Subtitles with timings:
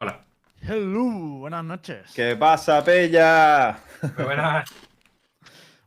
[0.00, 0.20] Hola.
[0.62, 1.02] Hello,
[1.40, 2.12] buenas noches.
[2.14, 3.78] ¿Qué pasa, Pella?
[4.16, 4.68] Muy buenas.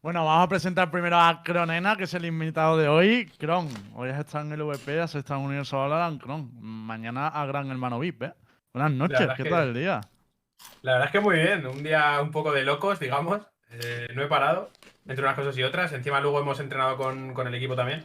[0.06, 3.26] Bueno, vamos a presentar primero a Cronena, que es el invitado de hoy.
[3.40, 6.52] Cron, hoy has estado en el VP, has estado en Universo Valorant, Cron.
[6.62, 8.32] Mañana a Gran Hermano VIP, ¿eh?
[8.72, 10.02] Buenas noches, ¿qué que- tal el día?
[10.84, 11.66] La verdad es que muy bien.
[11.66, 13.42] Un día un poco de locos, digamos.
[13.72, 14.70] Eh, no he parado
[15.08, 15.92] entre unas cosas y otras.
[15.94, 18.04] Encima luego hemos entrenado con, con el equipo también.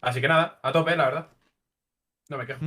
[0.00, 1.28] Así que nada, a tope, la verdad.
[2.28, 2.60] No me quejo.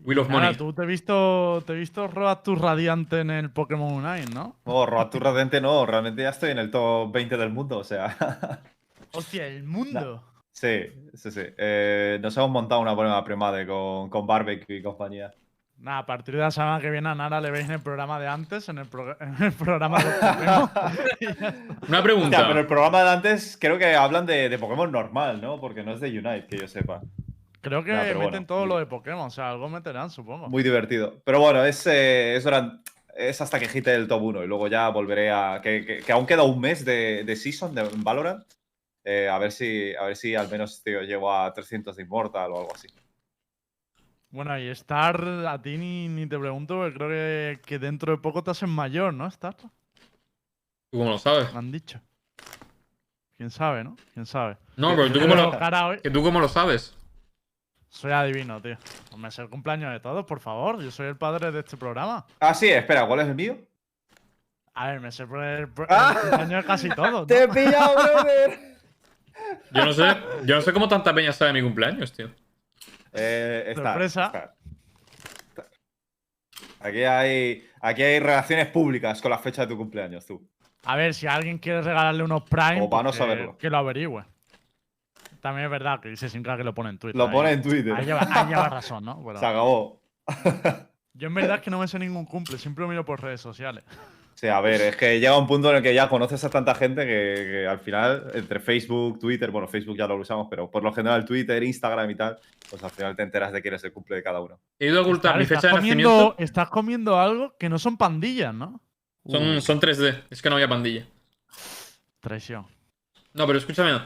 [0.00, 0.56] Wheel of Nada, Money.
[0.56, 4.56] tú te he visto, te he visto robar tu radiante en el Pokémon Unite, ¿no?
[4.66, 7.84] No, robar tu Radente no, realmente ya estoy en el top 20 del mundo, o
[7.84, 8.14] sea.
[9.12, 10.22] Hostia, el mundo.
[10.52, 10.82] sí,
[11.14, 11.40] sí, sí.
[11.56, 15.32] Eh, nos hemos montado una buena premade con, con Barbecue y compañía.
[15.78, 18.18] Nada, a partir de la semana que viene a Nara le veis en el programa
[18.18, 20.70] de antes, en el, pro- en el programa de Pokémon.
[21.88, 22.28] Una pregunta.
[22.38, 25.60] Hostia, pero el programa de antes creo que hablan de, de Pokémon normal, ¿no?
[25.60, 27.02] Porque no es de Unite, que yo sepa.
[27.60, 30.48] Creo que Nah, meten bueno, todo muy- lo de Pokémon, o sea, algo meterán, supongo.
[30.48, 31.20] Muy divertido.
[31.24, 34.68] Pero bueno, es, eh, es, durante- es hasta que hite el top 1 y luego
[34.68, 35.60] ya volveré a.
[35.62, 38.44] Que, que- que aún queda un mes de, de season de Valorant.
[39.04, 42.50] Eh, a, ver si, a ver si al menos tío, llego a 300 de Immortal
[42.52, 42.88] o algo así.
[44.30, 48.18] Bueno, y Star, a ti ni, ni te pregunto, porque creo que, que dentro de
[48.18, 49.54] poco te hacen mayor, ¿no, Star?
[49.56, 51.52] ¿Tú cómo lo sabes?
[51.52, 52.00] Me han dicho.
[53.36, 53.96] ¿Quién sabe, no?
[54.14, 54.56] ¿Quién sabe?
[54.76, 56.96] No, pero tú cómo lo, que tú cómo lo sabes.
[57.88, 58.76] Soy adivino, tío.
[59.16, 60.82] Me sé el cumpleaños de todos, por favor.
[60.82, 62.26] Yo soy el padre de este programa.
[62.40, 63.58] Ah, sí, espera, ¿cuál es el mío?
[64.74, 66.14] A ver, me sé el, el- el Ah.
[66.20, 67.10] cumpleaños de casi todos.
[67.12, 67.26] ¿no?
[67.26, 68.76] ¡Te he pillado, brother!
[69.70, 70.04] Yo no sé,
[70.44, 72.30] yo no sé cómo tanta peña sabe mi cumpleaños, tío.
[73.18, 74.26] Eh, está, Sorpresa.
[74.26, 74.54] está.
[75.48, 75.66] Está.
[76.80, 80.46] Aquí hay, aquí hay relaciones públicas con la fecha de tu cumpleaños, tú.
[80.84, 83.58] A ver, si alguien quiere regalarle unos Prime, para no pues que- saberlo.
[83.58, 84.24] que lo averigüe.
[85.40, 87.16] También es verdad que dice sin que lo pone en Twitter.
[87.16, 87.92] Lo ahí- pone en Twitter.
[87.94, 89.22] Ahí lleva, ahí lleva razón, ¿no?
[89.38, 90.00] Se acabó.
[91.14, 93.40] yo en verdad es que no me sé ningún cumple, siempre lo miro por redes
[93.40, 93.84] sociales.
[94.38, 96.74] Sí, a ver, es que llega un punto en el que ya conoces a tanta
[96.74, 100.82] gente que, que al final, entre Facebook, Twitter, bueno, Facebook ya lo usamos, pero por
[100.82, 102.38] lo general Twitter, Instagram y tal,
[102.68, 104.60] pues al final te enteras de quién es el cumple de cada uno.
[104.78, 106.34] He ido a ocultar mi fecha de comiendo- nacimiento.
[106.38, 108.82] Estás comiendo algo que no son pandillas, ¿no?
[109.26, 111.06] Son, son 3D, es que no había pandilla.
[112.20, 112.66] Traición.
[113.32, 113.98] No, pero escúchame.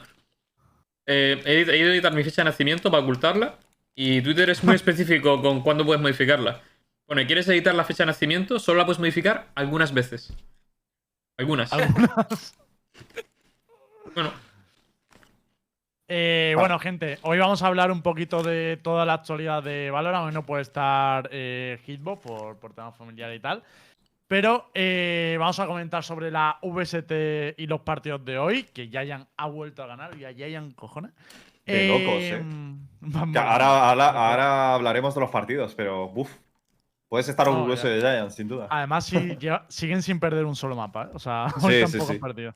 [1.07, 3.57] Eh, he, he ido a editar mi fecha de nacimiento para ocultarla.
[3.95, 6.61] Y Twitter es muy específico con cuándo puedes modificarla.
[7.11, 8.61] Pone, ¿quieres editar la fecha de nacimiento?
[8.61, 10.33] Solo la puedes modificar algunas veces.
[11.37, 11.73] Algunas.
[11.73, 12.57] Algunas.
[14.15, 14.33] Bueno,
[16.07, 20.27] Eh, bueno, gente, hoy vamos a hablar un poquito de toda la actualidad de Valorant.
[20.29, 23.65] Hoy no puede estar eh, Hitbox por, por temas familiares y tal.
[24.29, 29.27] Pero eh, vamos a comentar sobre la VST y los partidos de hoy, que Giant
[29.37, 31.11] ha vuelto a ganar, y a Giant, cojones.
[31.67, 32.41] De locos, ¿eh?
[33.01, 36.33] vamos- Que ahora, ahora, ahora hablaremos de los partidos, pero uff,
[37.11, 37.95] puedes estar No, orgulloso ya.
[37.95, 38.69] de Giants, sin duda.
[38.71, 41.11] Además, sí, lleva- siguen sin perder un solo mapa, ¿eh?
[41.13, 42.13] O sea, Sí, hoy sí, tampoco sí.
[42.15, 42.55] han perdido.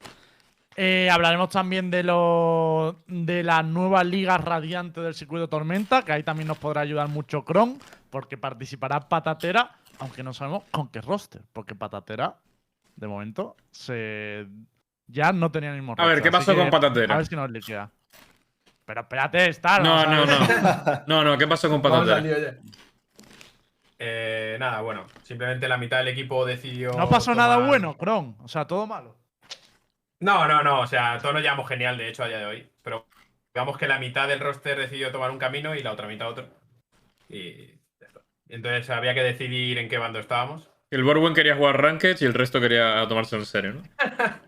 [0.76, 6.22] Eh, hablaremos también de lo, de la nueva liga radiante del circuito Tormenta, que ahí
[6.22, 7.78] también nos podrá ayudar mucho Kron,
[8.10, 12.38] porque participará Patatera, aunque no sabemos con qué roster, porque Patatera,
[12.96, 14.46] de momento, se
[15.06, 17.14] ya no tenía el mismo a ver, roster, ¿qué pasó que con Patatera?
[17.14, 17.90] A ver si nos liquida.
[18.84, 19.80] Pero espérate, Star.
[19.82, 20.28] No, no, ver.
[21.06, 21.22] no.
[21.22, 22.56] No, no, ¿qué pasó con Patatera?
[24.06, 26.92] Eh, nada, bueno, simplemente la mitad del equipo decidió.
[26.92, 28.36] No pasó nada bueno, Kron.
[28.42, 29.16] O sea, todo malo.
[30.20, 32.68] No, no, no, o sea, todos nos llevamos genial, de hecho, a día de hoy.
[32.82, 33.06] Pero
[33.54, 36.48] digamos que la mitad del roster decidió tomar un camino y la otra mitad otro.
[37.30, 37.80] Y
[38.48, 40.68] entonces había que decidir en qué bando estábamos.
[40.90, 43.82] El Borwen quería jugar Ranked y el resto quería tomárselo en serio, ¿no?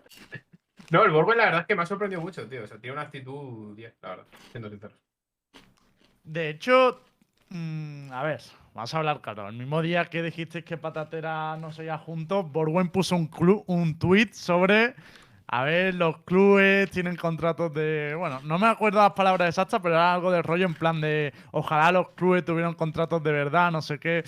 [0.89, 2.63] No, el Borgo la verdad es que me ha sorprendido mucho, tío.
[2.63, 4.93] O sea, tiene una actitud 10, la verdad, siendo sincero.
[6.23, 7.01] De hecho,
[7.49, 8.41] mm, a ver,
[8.77, 9.49] vamos a hablar claro.
[9.49, 13.63] El mismo día que dijiste que Patatera no se iba juntos, Borwen puso un, clu-
[13.67, 14.93] un tweet sobre.
[15.49, 18.13] A ver, los clubes tienen contratos de.
[18.17, 21.33] Bueno, no me acuerdo las palabras exactas, pero era algo de rollo en plan de.
[21.51, 24.23] Ojalá los clubes tuvieran contratos de verdad, no sé qué.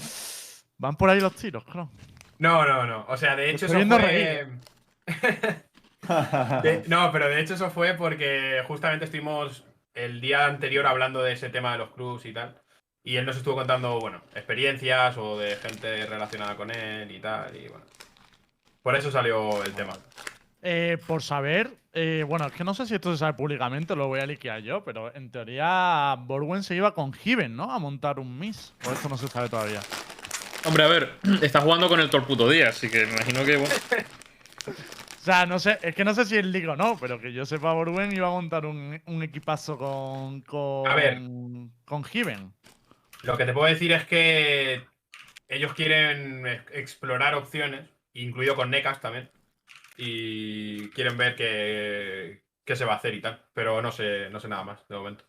[0.77, 1.91] Van por ahí los tiros, claro.
[2.37, 3.05] No, no, no.
[3.09, 4.47] O sea, de hecho estoy eso fue.
[6.63, 11.33] De- no, pero de hecho eso fue porque justamente estuvimos el día anterior hablando de
[11.33, 12.55] ese tema de los clubs y tal.
[13.09, 17.55] Y él nos estuvo contando, bueno, experiencias o de gente relacionada con él y tal.
[17.55, 17.83] Y bueno.
[18.83, 19.93] Por eso salió el tema.
[20.61, 24.09] Eh, por saber, eh, bueno, es que no sé si esto se sabe públicamente, lo
[24.09, 27.71] voy a liquear yo, pero en teoría Borwen se iba con Given, ¿no?
[27.73, 28.75] A montar un Miss.
[28.85, 29.79] O esto no se sabe todavía.
[30.65, 33.43] Hombre, a ver, está jugando con el todo el puto día, así que me imagino
[33.43, 33.73] que, bueno.
[34.67, 37.33] O sea, no sé, es que no sé si es Liga o no, pero que
[37.33, 40.41] yo sepa, Borwen iba a montar un, un equipazo con.
[40.41, 40.87] con.
[40.87, 41.21] A ver.
[41.85, 42.53] con Given.
[43.21, 44.87] Lo que te puedo decir es que
[45.47, 49.31] ellos quieren ex- explorar opciones, incluido con NECAS también.
[49.97, 53.47] Y quieren ver qué, qué se va a hacer y tal.
[53.53, 55.25] Pero no sé, no sé nada más de momento.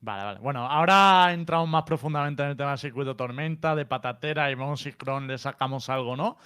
[0.00, 0.40] Vale, vale.
[0.40, 4.80] Bueno, ahora entramos más profundamente en el tema del circuito tormenta, de patatera y vemos
[4.80, 6.38] si Cron le sacamos algo, ¿no?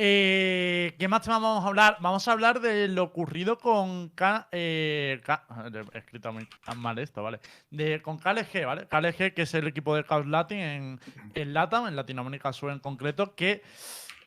[0.00, 1.96] Eh, ¿Qué más temas vamos a hablar?
[1.98, 5.44] Vamos a hablar de lo ocurrido con K, eh, K-
[5.92, 6.46] he escrito muy
[6.76, 7.40] mal esto, ¿vale?
[7.72, 8.86] De, con KLG, ¿vale?
[8.86, 11.00] KLG, que es el equipo de Chaos Latin en,
[11.34, 13.60] en LATAM, en Latinoamérica Sur en concreto, que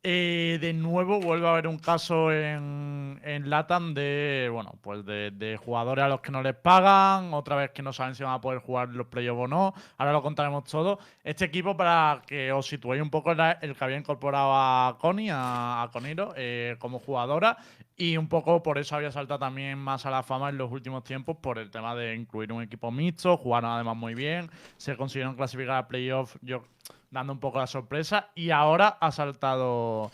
[0.03, 5.31] eh, de nuevo vuelve a haber un caso en, en LATAM de, bueno, pues de,
[5.31, 8.33] de jugadores a los que no les pagan, otra vez que no saben si van
[8.33, 9.73] a poder jugar los playoffs o no.
[9.97, 10.99] Ahora lo contaremos todo.
[11.23, 15.29] Este equipo, para que os situéis un poco, era el que había incorporado a Connie,
[15.29, 17.57] a, a Coniro, eh, como jugadora.
[17.95, 21.03] Y un poco por eso había saltado también más a la fama en los últimos
[21.03, 23.37] tiempos, por el tema de incluir un equipo mixto.
[23.37, 24.49] Jugaron además muy bien.
[24.77, 26.39] Se consiguieron clasificar a playoffs.
[26.41, 26.63] Yo
[27.11, 30.09] dando un poco la sorpresa y ahora ha saltado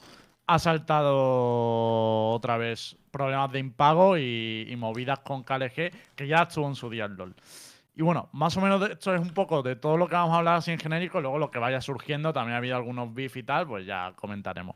[0.49, 6.67] ha saltado otra vez problemas de impago y, y movidas con KLG que ya estuvo
[6.67, 7.35] en su día el LOL.
[7.95, 10.33] Y bueno, más o menos de- esto es un poco de todo lo que vamos
[10.33, 13.35] a hablar así en genérico, luego lo que vaya surgiendo, también ha habido algunos beef
[13.37, 14.75] y tal, pues ya comentaremos.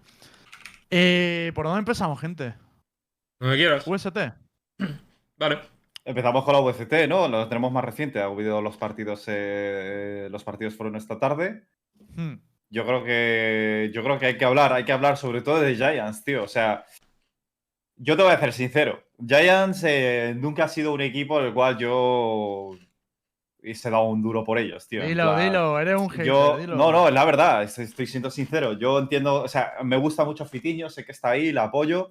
[0.89, 2.53] Eh, ¿Por dónde empezamos, gente?
[3.39, 3.87] Donde quieras.
[3.87, 4.17] UST.
[5.37, 5.59] Vale.
[6.03, 7.27] Empezamos con la VCT, ¿no?
[7.27, 8.19] Lo tenemos más reciente.
[8.21, 9.23] Ha habido los partidos.
[9.27, 11.63] eh, los partidos fueron esta tarde.
[12.15, 12.35] Hmm.
[12.69, 13.91] Yo creo que.
[13.93, 14.73] Yo creo que hay que hablar.
[14.73, 16.43] Hay que hablar sobre todo de Giants, tío.
[16.43, 16.85] O sea.
[17.97, 19.03] Yo te voy a ser sincero.
[19.25, 22.71] Giants eh, nunca ha sido un equipo el cual yo.
[23.63, 25.05] Hice dado un duro por ellos, tío.
[25.05, 26.75] Dilo, plan- dilo, eres un hater, Yo, dilo.
[26.75, 28.73] no, no, es la verdad, es- estoy siendo sincero.
[28.73, 32.09] Yo entiendo, o sea, me gusta mucho Fitiño, sé que está ahí, la apoyo,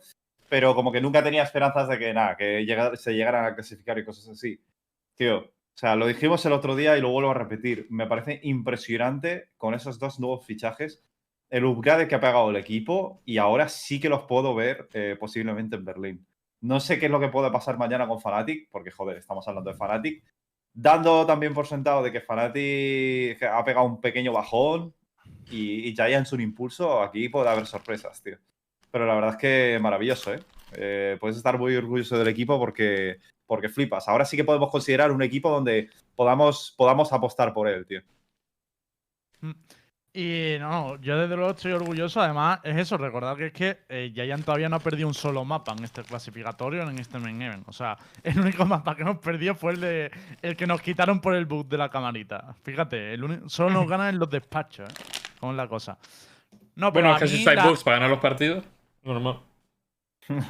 [0.49, 3.99] pero como que nunca tenía esperanzas de que nada, que llega- se llegaran a clasificar
[3.99, 4.61] y cosas así.
[5.17, 7.87] Tío, o sea, lo dijimos el otro día y lo vuelvo a repetir.
[7.91, 11.03] Me parece impresionante con esos dos nuevos fichajes
[11.51, 15.17] el upgrade que ha pegado el equipo y ahora sí que los puedo ver eh,
[15.19, 16.27] posiblemente en Berlín.
[16.61, 19.71] No sé qué es lo que puede pasar mañana con Fnatic, porque joder, estamos hablando
[19.71, 20.23] de Fnatic.
[20.73, 24.95] Dando también por sentado de que Fnatic ha pegado un pequeño bajón
[25.51, 28.39] y, y Giants un impulso, aquí puede haber sorpresas, tío.
[28.91, 30.41] Pero la verdad es que maravilloso, ¿eh?
[30.73, 33.19] Eh, puedes estar muy orgulloso del equipo porque,
[33.51, 34.07] porque flipas.
[34.07, 38.01] Ahora sí que podemos considerar un equipo donde podamos, podamos apostar por él, tío.
[40.13, 42.21] Y no, yo desde luego estoy orgulloso.
[42.21, 45.45] Además, es eso, recordad que es que eh, Giant todavía no ha perdido un solo
[45.45, 47.69] mapa en este clasificatorio en este main event.
[47.69, 50.11] O sea, el único mapa que hemos perdido fue el de
[50.43, 52.55] el que nos quitaron por el bug de la camarita.
[52.63, 54.95] Fíjate, el solo nos ganan en los despachos, ¿eh?
[55.41, 55.99] ¿Cómo es la cosa?
[56.77, 58.65] No, pero Bueno, es que si estáis la- bugs para ganar los partidos,
[59.03, 59.41] normal.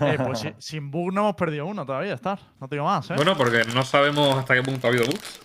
[0.00, 2.38] Eh, pues si- sin bug no hemos perdido uno todavía, estar.
[2.60, 3.14] No te digo más, ¿eh?
[3.16, 5.40] Bueno, porque no sabemos hasta qué punto ha habido bugs.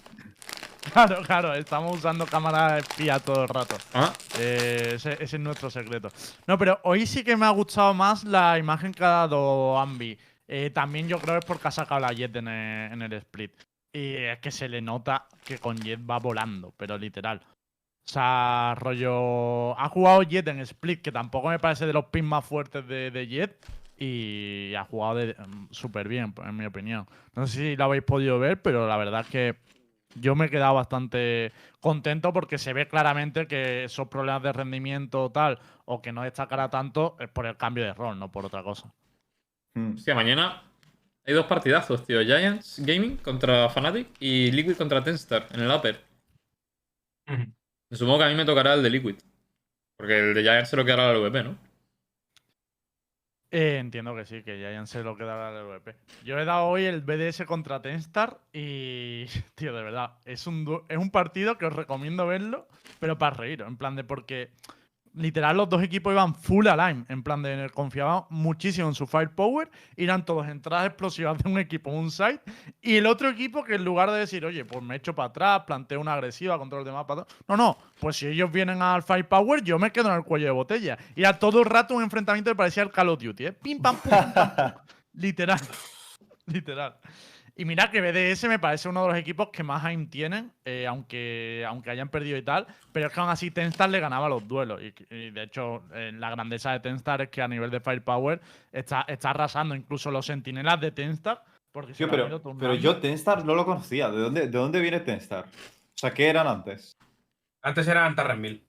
[0.93, 3.75] Claro, claro, estamos usando cámara espía todo el rato.
[3.93, 6.09] Ah, Eh, ese, ese es nuestro secreto.
[6.45, 10.17] No, pero hoy sí que me ha gustado más la imagen que ha dado Ambi.
[10.47, 13.13] Eh, también yo creo que es porque ha sacado la Jet en el, en el
[13.13, 13.51] split.
[13.91, 17.41] Y es que se le nota que con Jet va volando, pero literal.
[18.07, 19.77] O sea, rollo.
[19.79, 23.09] Ha jugado Jet en split, que tampoco me parece de los pins más fuertes de,
[23.09, 23.65] de Jet.
[23.97, 27.07] Y ha jugado mm, súper bien, en mi opinión.
[27.34, 29.55] No sé si lo habéis podido ver, pero la verdad es que
[30.15, 35.29] yo me he quedado bastante contento porque se ve claramente que esos problemas de rendimiento
[35.31, 38.63] tal o que no destacará tanto es por el cambio de rol, no por otra
[38.63, 38.93] cosa.
[39.75, 39.96] Hmm.
[39.96, 40.63] hostia, mañana
[41.25, 42.22] hay dos partidazos, tío.
[42.22, 46.00] Giants Gaming contra Fnatic y Liquid contra Tenstar en el Upper.
[47.27, 49.15] Me supongo que a mí me tocará el de Liquid.
[49.98, 51.58] Porque el de Giants se lo quedará al VP, ¿no?
[53.57, 55.95] Eh, entiendo que sí, que ya se lo quedará el VP.
[56.25, 60.97] Yo he dado hoy el BDS contra Tenstar y, tío, de verdad, es un, es
[60.97, 62.67] un partido que os recomiendo verlo,
[63.00, 64.50] pero para reír, en plan de porque
[65.15, 69.69] literal los dos equipos iban full align, en plan de confiaban muchísimo en su firepower,
[69.95, 72.41] eran todos entradas explosivas de un equipo un site,
[72.81, 75.63] y el otro equipo que en lugar de decir, oye, pues me echo para atrás,
[75.65, 79.63] planteo una agresiva, control de mapa, todo", no, no, pues si ellos vienen al firepower,
[79.63, 80.98] yo me quedo en el cuello de botella.
[81.15, 83.51] Y era todo el rato un enfrentamiento que parecía el Call of Duty, ¿eh?
[83.53, 84.72] Pim, pam, pum, pim, pam, pum.
[85.13, 85.60] Literal.
[86.45, 86.98] Literal.
[87.57, 90.85] Y mira que BDS me parece uno de los equipos que más aim tienen, eh,
[90.88, 94.45] aunque, aunque hayan perdido y tal, pero es que aún así Tenstar le ganaba los
[94.45, 94.81] duelos.
[94.81, 98.41] Y, y de hecho, eh, la grandeza de Tenstar es que a nivel de firepower
[98.74, 101.43] está, está arrasando incluso los sentinelas de Tenstar.
[101.71, 104.09] Porque Tío, pero, yo Tenstar no lo conocía.
[104.09, 105.45] ¿De dónde, ¿De dónde viene Tenstar?
[105.45, 106.97] O sea, ¿qué eran antes?
[107.62, 108.67] Antes eran Tarren 1000.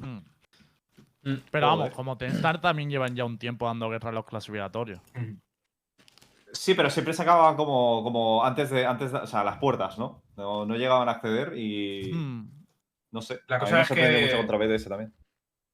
[0.00, 0.18] Mm.
[1.22, 1.42] Mm.
[1.50, 5.00] Pero vamos, como Tenstar también llevan ya un tiempo dando guerra a los clasificatorios.
[6.52, 9.98] Sí, pero siempre se acababan como, como antes de, antes de, o sea, las puertas,
[9.98, 10.22] ¿no?
[10.36, 12.50] No, no llegaban a acceder y Hmm.
[13.12, 13.40] no sé.
[13.48, 15.14] La a mí cosa me es sorprende que- mucho contra BDS también.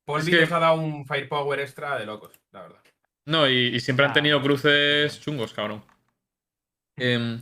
[0.04, 2.80] Paul Es que- les ha dado un firepower extra de locos, la verdad.
[3.24, 4.14] No, y, y siempre han Ah.
[4.14, 5.82] tenido cruces chungos, cabrón.
[6.96, 7.40] Em,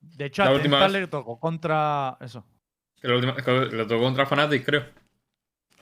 [0.00, 2.16] De hecho, La a última vez- le tocó contra.
[2.20, 2.44] Eso.
[3.00, 4.82] que la última- que le tocó contra Fnatic, creo.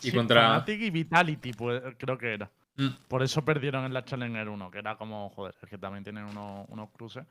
[0.01, 0.41] Y Sí, contra.
[0.55, 2.51] Fnatic y Vitality, pues, creo que era.
[2.76, 2.88] Mm.
[3.09, 6.25] Por eso perdieron en la Challenger 1, que era como, joder, es que también tienen
[6.25, 7.25] unos, unos cruces.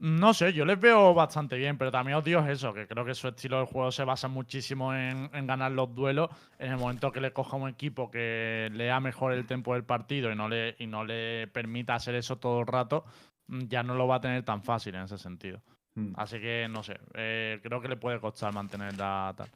[0.00, 3.14] No sé, yo les veo bastante bien, pero también os digo eso, que creo que
[3.14, 6.30] su estilo de juego se basa muchísimo en, en ganar los duelos.
[6.58, 10.30] En el momento que le coja un equipo que lea mejor el tempo del partido
[10.30, 13.04] y no le, y no le permita hacer eso todo el rato,
[13.48, 15.60] mm, ya no lo va a tener tan fácil en ese sentido.
[15.96, 16.12] Mm.
[16.16, 19.48] Así que no sé, eh, creo que le puede costar mantenerla tal.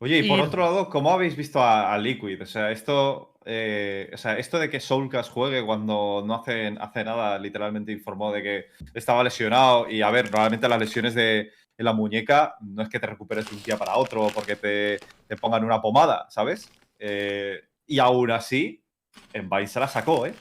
[0.00, 2.40] Oye, y por otro lado, ¿cómo habéis visto a, a Liquid?
[2.40, 7.02] O sea, esto, eh, o sea, esto de que Soulcast juegue cuando no hace, hace
[7.02, 9.90] nada, literalmente informó de que estaba lesionado.
[9.90, 13.48] Y a ver, normalmente las lesiones de en la muñeca no es que te recuperes
[13.48, 16.70] de un día para otro porque te, te pongan una pomada, ¿sabes?
[16.98, 18.84] Eh, y aún así,
[19.32, 20.34] en Vine se la sacó, ¿eh?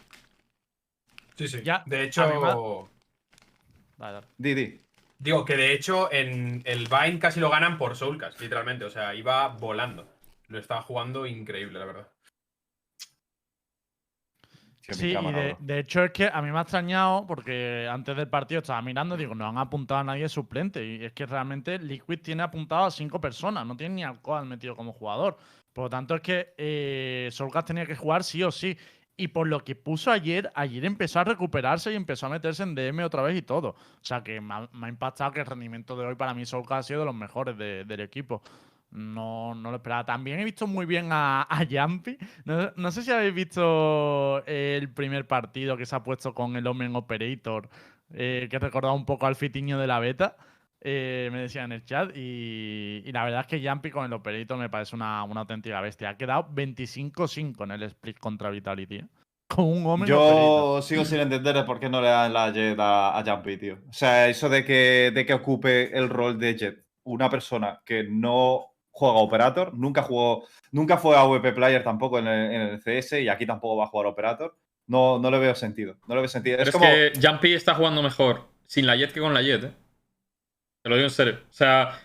[1.35, 1.61] Sí, sí.
[1.63, 2.89] Ya, de a hecho,
[3.97, 4.27] Vale, dale.
[4.37, 4.86] Di, di.
[5.19, 8.85] Digo que de hecho en el Vine casi lo ganan por Soulcast, literalmente.
[8.85, 10.07] O sea, iba volando.
[10.47, 12.07] Lo estaba jugando increíble, la verdad.
[14.89, 18.61] Sí, y de, hecho es que a mí me ha extrañado porque antes del partido
[18.61, 20.85] estaba mirando y digo, no han apuntado a nadie suplente.
[20.85, 24.77] Y es que realmente Liquid tiene apuntado a cinco personas, no tiene ni al metido
[24.77, 25.37] como jugador.
[25.73, 27.29] Por lo tanto, es que eh,
[27.65, 28.77] tenía que jugar sí o sí.
[29.19, 32.75] Y por lo que puso ayer, ayer empezó a recuperarse y empezó a meterse en
[32.75, 33.69] DM otra vez y todo.
[33.69, 36.83] O sea que me ha, impactado que el rendimiento de hoy para mí Solcast ha
[36.83, 38.43] sido de los mejores de- del equipo.
[38.91, 40.05] No, no lo esperaba.
[40.05, 41.47] También he visto muy bien a.
[42.45, 46.67] No, no sé si habéis visto el primer partido que se ha puesto con el
[46.67, 47.69] Omen Operator,
[48.13, 50.37] eh, que recordaba un poco al fitiño de la beta.
[50.81, 52.11] Eh, me decía en el chat.
[52.15, 55.81] Y, y la verdad es que Jumpy con el Operator me parece una, una auténtica
[55.81, 56.09] bestia.
[56.09, 58.97] Ha quedado 25-5 en el split contra Vitality.
[58.97, 59.05] ¿eh?
[59.47, 60.07] Con un Operator.
[60.07, 63.77] Yo sigo sin entender por qué no le dan la Jet a, a Jumpy, tío.
[63.89, 68.03] O sea, eso de que, de que ocupe el rol de Jet una persona que
[68.03, 73.13] no juega Operator, nunca jugó, nunca fue AWP Player tampoco en el, en el CS
[73.13, 74.57] y aquí tampoco va a jugar Operator.
[74.87, 75.95] No, no le veo sentido.
[76.07, 76.57] No le veo sentido.
[76.57, 76.85] Pero Es es, como.
[76.85, 79.71] que Jumpy está jugando mejor sin la Jet que con la Jet, ¿eh?
[80.87, 81.39] Te lo digo en serio.
[81.49, 81.99] O sea,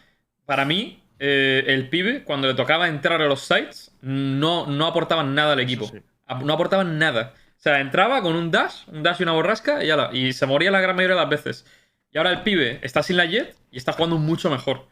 [0.44, 5.36] para mí, eh, el pibe, cuando le tocaba entrar a los sites, no, no aportaban
[5.36, 5.86] nada al equipo.
[5.86, 6.02] sí.
[6.42, 7.32] No aportaban nada.
[7.36, 10.46] O sea, entraba con un dash, un dash y una borrasca y, ala, y se
[10.46, 11.64] moría la gran mayoría de las veces.
[12.10, 14.78] Y ahora el pibe está sin la Jet y está jugando mucho mejor.
[14.78, 14.88] O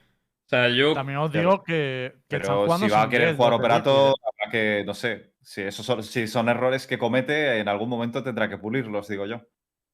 [0.48, 0.94] sea, yo.
[0.94, 1.50] También os Claro.
[1.50, 3.56] digo que, Pero jugando si va a querer Jet, jugar ¿eh?
[3.56, 8.22] habrá que, no sé, si, esos son, si son errores que comete, en algún momento
[8.22, 9.44] tendrá que pulirlos, digo yo.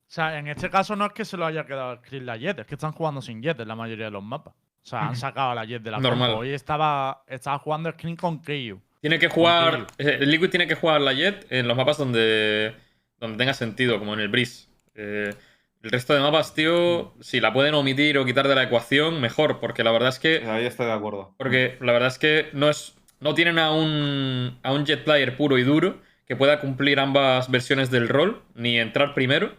[0.09, 2.59] O sea, en este caso no es que se lo haya quedado Chris la Jet,
[2.61, 4.55] es que están jugando sin Jet en la mayoría de los mapas.
[4.55, 6.31] O sea, han sacado a la Jet de la Normal.
[6.35, 8.81] Hoy estaba, estaba jugando Screen con KU.
[9.01, 9.87] Tiene que jugar.
[9.99, 12.73] eh, El Liquid tiene que jugar la Jet en los mapas donde,
[13.19, 14.69] donde tenga sentido, como en el Breeze.
[14.95, 15.35] Eh,
[15.83, 19.59] el resto de mapas, tío, si la pueden omitir o quitar de la ecuación, mejor,
[19.61, 20.45] porque la verdad es que.
[20.49, 21.35] Ahí estoy de acuerdo.
[21.37, 22.95] Porque la verdad es que no es.
[23.19, 24.59] No tienen a un.
[24.63, 28.79] a un jet player puro y duro que pueda cumplir ambas versiones del rol, ni
[28.79, 29.55] entrar primero,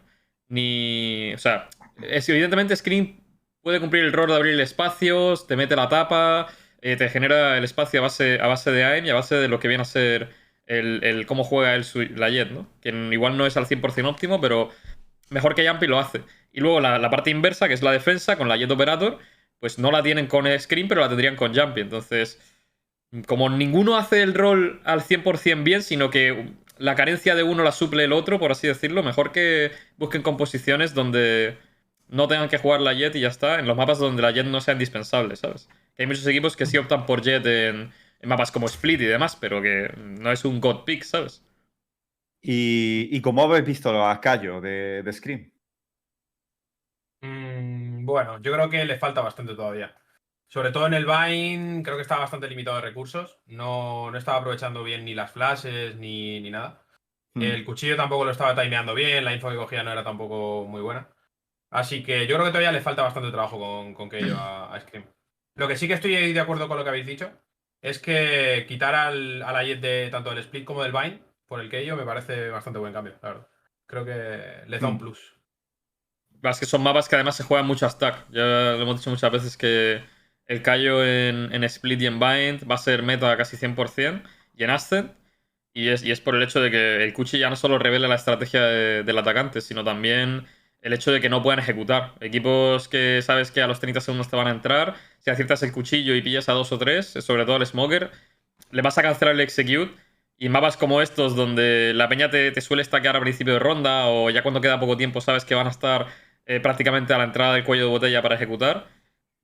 [0.50, 1.34] ni.
[1.34, 1.70] O sea,
[2.04, 3.24] es, evidentemente Screen
[3.62, 6.48] puede cumplir el rol de abrir espacios, te mete la tapa,
[6.82, 9.48] eh, te genera el espacio a base, a base de AIM y a base de
[9.48, 10.30] lo que viene a ser
[10.66, 12.68] el, el cómo juega su- la Jet, ¿no?
[12.82, 14.70] Que igual no es al 100% óptimo, pero
[15.30, 16.24] mejor que Jumpy lo hace.
[16.52, 19.20] Y luego la, la parte inversa, que es la defensa, con la Jet Operator,
[19.60, 21.82] pues no la tienen con Screen, pero la tendrían con Jumpy.
[21.82, 22.40] Entonces,
[23.28, 27.72] como ninguno hace el rol al 100% bien, sino que la carencia de uno la
[27.72, 31.58] suple el otro, por así decirlo, mejor que busquen composiciones donde
[32.08, 34.46] no tengan que jugar la Jet y ya está, en los mapas donde la Jet
[34.48, 35.68] no sea indispensable, ¿sabes?
[35.96, 37.92] Que hay muchos equipos que sí optan por Jet en,
[38.22, 41.44] en mapas como Split y demás, pero que no es un God Pick, ¿sabes?
[42.42, 45.52] ¿Y, y cómo habéis visto a Cayo de, de Scream?
[47.22, 49.96] Mm, bueno, yo creo que le falta bastante todavía.
[50.48, 53.40] Sobre todo en el Vine, creo que está bastante limitado de recursos.
[53.46, 56.84] No, no estaba aprovechando bien ni las flashes ni, ni nada.
[57.34, 57.42] Hmm.
[57.44, 60.82] El cuchillo tampoco lo estaba timeando bien, la info que cogía no era tampoco muy
[60.82, 61.10] buena.
[61.70, 64.80] Así que yo creo que todavía le falta bastante trabajo con, con Keio a, a
[64.80, 65.06] Scream.
[65.56, 67.30] Lo que sí que estoy de acuerdo con lo que habéis dicho
[67.82, 71.60] es que quitar al, a la Jet de tanto del Split como del Vine por
[71.60, 73.48] el Keio me parece bastante buen cambio, la verdad.
[73.86, 74.98] Creo que le da un Mm.
[74.98, 75.36] plus.
[76.44, 78.28] Es que son mapas que además se juegan mucho a stack.
[78.30, 80.04] Ya lo hemos dicho muchas veces que
[80.48, 84.64] el Kaio en, en Split y en Bind va a ser meta casi 100% y
[84.64, 85.12] en Ascent.
[85.74, 88.08] Y es, y es por el hecho de que el Kuchi ya no solo revela
[88.08, 90.46] la estrategia de- del atacante, sino también
[90.82, 92.16] el hecho de que no puedan ejecutar.
[92.20, 95.72] Equipos que sabes que a los 30 segundos te van a entrar, si aciertas el
[95.72, 98.10] cuchillo y pillas a dos o tres, sobre todo al Smoker,
[98.72, 99.92] le vas a cancelar el execute.
[100.40, 104.06] Y mapas como estos, donde la peña te, te suele stackear a principio de ronda,
[104.08, 106.08] o ya cuando queda poco tiempo sabes que van a estar
[106.46, 108.88] eh, prácticamente a la entrada del cuello de botella para ejecutar,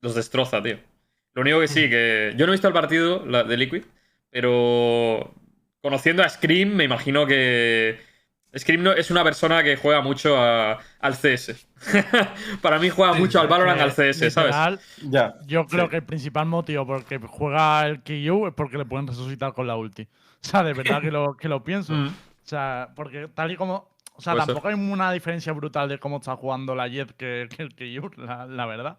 [0.01, 0.79] los destroza, tío.
[1.33, 3.83] Lo único que sí, que yo no he visto el partido la- de Liquid,
[4.29, 5.33] pero
[5.81, 7.99] conociendo a Scream, me imagino que
[8.57, 11.65] Scream no- es una persona que juega mucho a- al CS.
[12.61, 14.55] Para mí juega Sí, mucho al Valorant, Que, al CS, ¿sabes?
[15.03, 15.35] Ya.
[15.47, 15.89] Yo creo Sí.
[15.91, 19.53] que el principal motivo por el que juega el KU es porque le pueden resucitar
[19.53, 20.07] con la ulti.
[20.43, 21.93] O sea, de verdad que lo, que lo pienso.
[21.93, 22.07] Mm.
[22.07, 22.11] O
[22.45, 23.89] sea, porque tal y como.
[24.15, 24.53] O sea, Puede ser.
[24.53, 28.11] tampoco hay una diferencia brutal de cómo está jugando la Jet que, que el KU,
[28.21, 28.97] la, la verdad.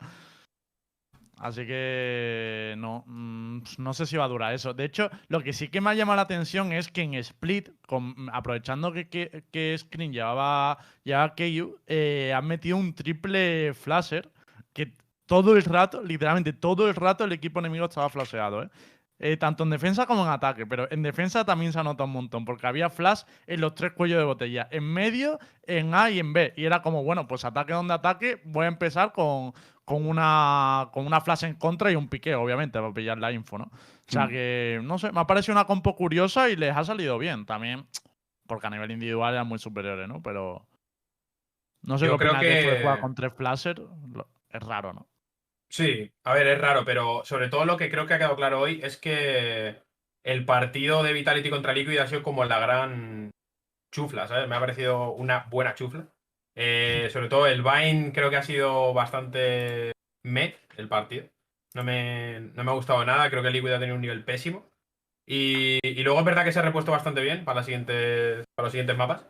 [1.38, 4.74] Así que no, mm, no sé si va a durar eso.
[4.74, 7.70] De hecho, lo que sí que me ha llamado la atención es que en Split,
[8.32, 14.30] aprovechando que, que, que Screen llevaba ya KU, eh, han metido un triple flasher
[14.72, 14.92] que
[15.26, 18.68] todo el rato, literalmente todo el rato, el equipo enemigo estaba flasheado, ¿eh?
[19.20, 22.12] Eh, tanto en defensa como en ataque, pero en defensa también se ha notado un
[22.12, 26.18] montón, porque había flash en los tres cuellos de botella, en medio, en A y
[26.18, 30.06] en B, y era como, bueno, pues ataque donde ataque, voy a empezar con, con,
[30.06, 33.64] una, con una flash en contra y un piqueo, obviamente, para pillar la info, ¿no?
[33.64, 34.30] O sea Mm.
[34.30, 37.86] que, no sé, me ha parecido una compo curiosa y les ha salido bien, también,
[38.46, 40.22] porque a nivel individual eran muy superiores, ¿no?
[40.22, 40.66] Pero
[41.82, 43.80] no sé Yo qué creo de que- jugar con tres flashers,
[44.12, 45.06] lo- es raro, ¿no?
[45.68, 48.60] Sí, a ver, es raro, pero sobre todo lo que creo que ha quedado claro
[48.60, 49.82] hoy es que
[50.22, 53.30] el partido de Vitality contra Liquid ha sido como la gran
[53.92, 54.48] chufla, ¿sabes?
[54.48, 56.08] Me ha parecido una buena chufla.
[56.56, 59.92] Eh, sobre todo el Vine creo que ha sido bastante
[60.24, 61.26] met el partido.
[61.74, 64.70] No me, no me ha gustado nada, creo que Liquid ha tenido un nivel pésimo.
[65.26, 68.66] Y, y luego es verdad que se ha repuesto bastante bien para, las siguientes, para
[68.66, 69.26] los siguientes mapas.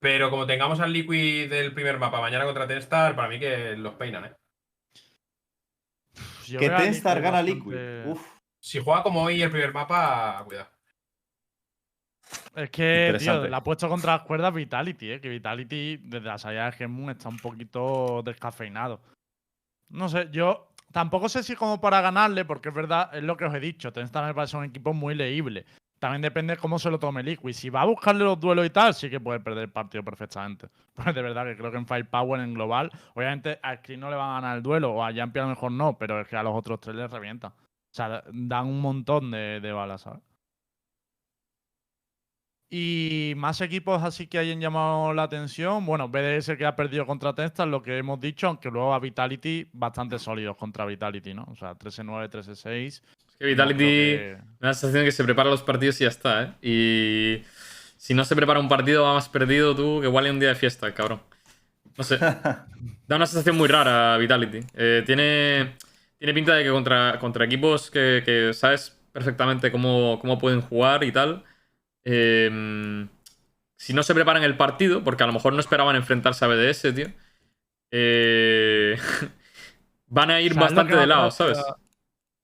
[0.00, 3.94] Pero como tengamos al Liquid del primer mapa mañana contra Tenstar, para mí que los
[3.94, 4.32] peinan, ¿eh?
[6.46, 8.06] Yo Que Tenstar gana bastante- Liquid.
[8.06, 8.26] Uf.
[8.60, 10.70] Si juega como hoy el primer mapa, cuidado.
[12.54, 15.20] Es que, tío, la ha puesto contra las cuerdas Vitality, ¿eh?
[15.20, 19.00] Que Vitality, desde la salida de Gemun, está un poquito descafeinado.
[19.90, 23.44] No sé, yo tampoco sé si como para ganarle, porque es verdad, es lo que
[23.44, 23.92] os he dicho.
[23.92, 25.66] Tenstar me parece un equipo muy leíble.
[25.98, 27.52] También depende cómo se lo tome Liquid.
[27.52, 30.68] Si va a buscarle los duelos y tal, sí que puede perder el partido perfectamente.
[30.96, 34.16] Pues de verdad que creo que en Firepower, en global, obviamente a Screen no le
[34.16, 36.36] van a ganar el duelo, o a Jumpy a lo mejor no, pero es que
[36.36, 37.50] a los otros tres les revientan.
[37.50, 40.22] O sea, dan un montón de, de balas, ¿sabes?
[42.68, 45.86] Y más equipos así que hayan llamado la atención.
[45.86, 49.68] Bueno, BDS que ha perdido contra Testas, lo que hemos dicho, aunque luego a Vitality
[49.72, 51.46] bastante sólidos contra Vitality, ¿no?
[51.50, 52.86] O sea, 13-9, 13-6.
[52.86, 53.02] Es
[53.38, 56.10] que Vitality creo me da la sensación de que se prepara los partidos y ya
[56.10, 56.52] está, ¿eh?
[56.60, 57.44] Y
[57.96, 60.48] si no se prepara un partido, va más perdido tú que igual en un día
[60.48, 61.20] de fiesta, cabrón.
[61.96, 62.18] No sé.
[63.08, 64.66] Da una sensación muy rara a Vitality.
[64.74, 65.76] Eh, tiene,
[66.18, 71.04] tiene pinta de que contra, contra equipos que, que sabes perfectamente cómo, cómo pueden jugar
[71.04, 71.44] y tal.
[72.08, 73.06] Eh,
[73.76, 76.92] si no se preparan el partido, porque a lo mejor no esperaban enfrentarse a BDS,
[76.94, 77.08] tío.
[77.90, 78.96] eh,
[80.08, 81.64] van a ir ¿Sabes lo bastante de lado, gracia- ¿sabes?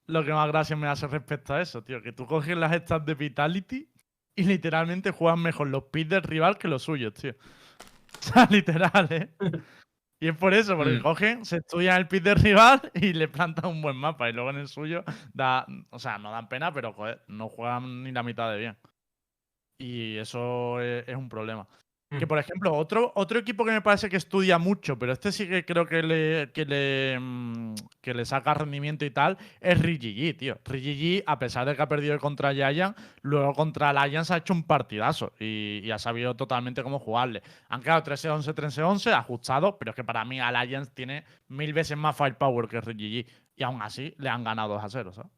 [0.07, 2.03] Lo que más gracia me hace respecto a eso, tío.
[2.03, 3.89] Que tú coges las stats de Vitality
[4.35, 7.35] y literalmente juegan mejor los pits del rival que los suyos, tío.
[8.21, 9.35] O sea, literal, ¿eh?
[10.21, 11.03] Y es por eso, porque Mm.
[11.03, 14.29] cogen, se estudian el pit del rival y le plantan un buen mapa.
[14.29, 18.03] Y luego en el suyo, da, o sea, no dan pena, pero joder, no juegan
[18.05, 18.77] ni la mitad de bien.
[19.83, 21.67] Y eso es, es un problema.
[22.19, 22.29] Que Mm.
[22.29, 25.65] por ejemplo, otro, otro equipo que me parece que estudia mucho, pero este sí que
[25.65, 30.59] creo que le, que le, mm, que le saca rendimiento y tal, es RGG, tío.
[30.63, 34.65] RGG, a pesar de que ha perdido contra Giant, luego contra Alliance ha hecho un
[34.65, 37.43] partidazo y, y ha sabido totalmente cómo jugarle.
[37.71, 42.15] Han quedado 13-11, 13-11, ajustado, pero es que para mí Alliance tiene mil veces más
[42.15, 45.33] firepower que RGG y aún así le han ganado 2 a 0, ¿sabes?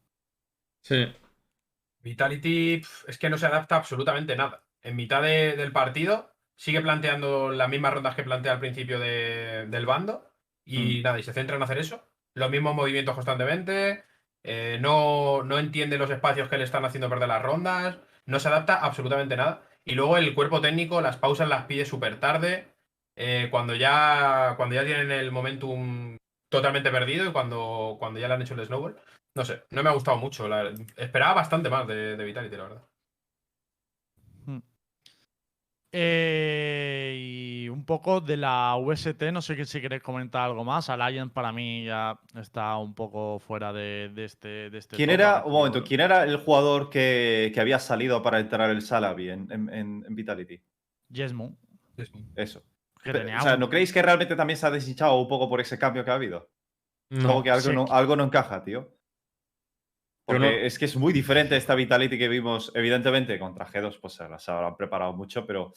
[0.81, 1.05] Sí.
[2.05, 4.63] Vitality pf, es que no se adapta absolutamente nada.
[4.83, 9.65] En mitad de- del partido sigue planteando las mismas rondas que plantea al principio de-
[9.67, 10.31] del bando
[10.65, 12.07] y nada, y se centra en hacer eso.
[12.35, 14.03] Los mismos movimientos constantemente.
[14.47, 17.97] eh, no, no entiende los espacios que le están haciendo perder las rondas.
[18.27, 19.63] No se adapta absolutamente nada.
[19.83, 22.67] Y luego el cuerpo técnico las pausas las pide súper tarde.
[23.15, 26.17] eh, cuando, ya, cuando ya tienen el momentum
[26.55, 28.95] totalmente perdido y cuando, cuando ya le han hecho el snowball.
[29.35, 30.47] No sé, no me ha gustado mucho.
[30.47, 32.83] la- esperaba bastante más de, de Vitality, la verdad.
[35.97, 40.89] Eh, y un poco de la VST, no sé si queréis comentar algo más.
[40.89, 45.45] Alliance para mí ya está un poco fuera de, de este, de este ¿Quién era,
[45.45, 48.81] un momento, quién era el jugador que, que había salido para entrar el
[49.51, 50.61] en- en- en Vitality?
[51.13, 51.57] Jesmo,
[52.35, 52.61] Eso.
[53.11, 56.03] O sea, ¿no creéis que realmente también se ha deshinchado un poco por ese cambio
[56.03, 56.49] que ha habido?
[57.09, 57.27] No.
[57.27, 57.73] Como que algo, sí.
[57.73, 58.91] no, algo no encaja, tío.
[60.25, 64.13] Porque no- es que es muy diferente esta Vitality que vimos, evidentemente, contra G2, pues
[64.13, 65.73] se las habrán preparado mucho, pero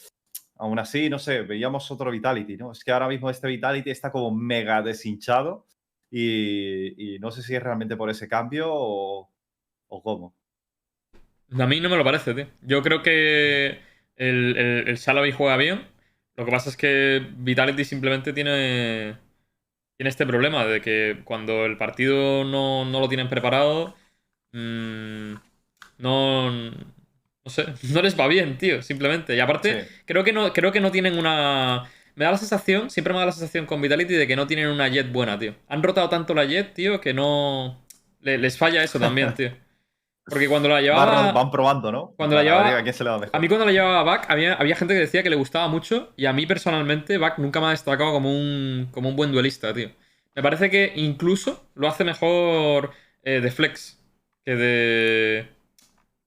[0.56, 2.72] aún así, no sé, veíamos otro Vitality, ¿no?
[2.72, 5.66] Es que ahora mismo este Vitality está como mega deshinchado
[6.10, 9.30] y, y no sé si es realmente por ese cambio o,
[9.88, 10.34] o cómo.
[11.58, 12.46] A mí no me lo parece, tío.
[12.62, 13.80] Yo creo que
[14.16, 15.86] el, el, el Salavi juega bien.
[16.38, 19.18] Lo que pasa es que Vitality simplemente tiene,
[19.96, 23.94] tiene este problema de que cuando el partido no, no lo tienen preparado,
[24.52, 25.34] mm,
[25.98, 29.36] no, no sé, no les va bien, tío, simplemente.
[29.36, 29.88] Y aparte, Sí.
[30.06, 31.84] creo, que no, creo que no tienen una...
[32.16, 34.68] Me da la sensación, siempre me da la sensación con Vitality de que no tienen
[34.68, 35.56] una jet buena, tío.
[35.68, 37.84] Han rotado tanto la jet, tío, que no...
[38.22, 39.52] le- les falla eso también, tío.
[40.28, 41.32] Porque cuando la llevaba...
[41.32, 42.12] van probando, ¿no?
[42.16, 43.34] cuando la llevaba- ¿A quién se le da mejor?
[43.36, 46.12] A mí cuando la llevaba Back había, había gente que decía que le gustaba mucho
[46.16, 49.72] y a mí personalmente Back nunca me ha destacado como un, como un buen duelista,
[49.72, 49.90] tío.
[50.34, 52.92] Me parece que incluso lo hace mejor
[53.24, 53.98] eh, de flex
[54.44, 55.46] que de,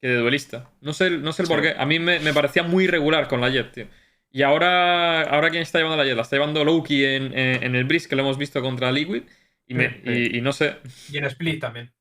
[0.02, 0.70] que de duelista.
[0.82, 1.54] No sé, no sé el Sí.
[1.54, 1.76] por qué.
[1.78, 3.88] A mí me, me parecía muy irregular con la Jet, tío.
[4.34, 6.16] Y ahora, ahora ¿quién está llevando la Jet?
[6.16, 9.24] La está llevando Loki en, en, en el Breeze que lo hemos visto contra Liquid.
[9.68, 10.02] Y, me- Sí.
[10.06, 10.78] y- y no sé,
[11.12, 11.92] Y en Split también.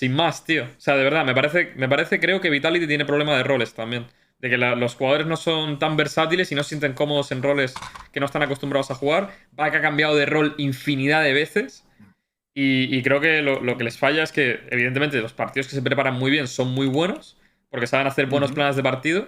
[0.00, 0.64] Sin más, tío.
[0.64, 3.74] O sea, de verdad, me parece, me parece creo que Vitality tiene problema de roles
[3.74, 4.06] también.
[4.38, 7.42] De que la- los jugadores no son tan versátiles y no se sienten cómodos en
[7.42, 7.74] roles
[8.12, 9.30] que no están acostumbrados a jugar.
[9.52, 11.84] Bak ha cambiado de rol infinidad de veces.
[12.54, 15.76] Y, y creo que lo, lo que les falla es que, evidentemente, los partidos que
[15.76, 17.38] se preparan muy bien son muy buenos.
[17.70, 19.26] Porque saben hacer buenos planes de partido.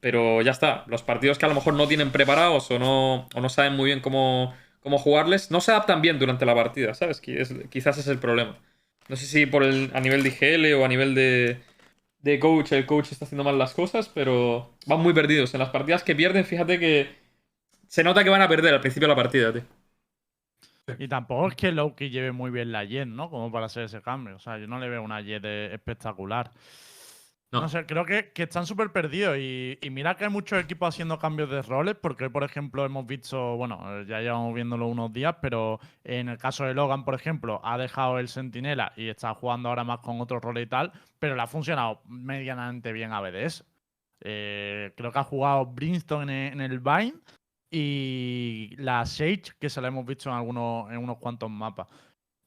[0.00, 0.84] Pero ya está.
[0.88, 3.86] Los partidos que a lo mejor no tienen preparados o no, o no saben muy
[3.86, 7.22] bien cómo, cómo jugarles, no se adaptan bien durante la partida, ¿sabes?
[7.26, 8.58] Es- quizás ese es el problema.
[9.10, 11.60] No sé si por el, a nivel de IGL o a nivel de,
[12.20, 15.54] de coach, el coach está haciendo mal las cosas, pero van muy perdidos.
[15.54, 17.16] En las partidas que pierden, fíjate que
[17.88, 19.64] se nota que van a perder al principio de la partida, tío.
[20.98, 23.30] Y tampoco es que Loki lleve muy bien la Jet, ¿no?
[23.30, 24.36] Como para hacer ese cambio.
[24.36, 26.52] O sea, yo no le veo una Jet eh, espectacular.
[27.52, 27.60] No.
[27.62, 29.36] No, sé, creo que, que están súper perdidos.
[29.38, 32.84] Y, y mira que hay muchos equipos haciendo cambios de roles, porque hoy, por ejemplo,
[32.84, 37.04] hemos visto, bueno, eh, ya llevamos viéndolo unos días, pero en el caso de Logan,
[37.04, 40.66] por ejemplo, ha dejado el Sentinela y está jugando ahora más con otro rol y
[40.66, 43.20] tal, pero le ha funcionado medianamente bien a.
[44.22, 47.14] Eh, creo que ha jugado Brimstone en el Vine
[47.70, 51.88] y la Sage, que se la hemos visto en, algunos, en unos cuantos mapas.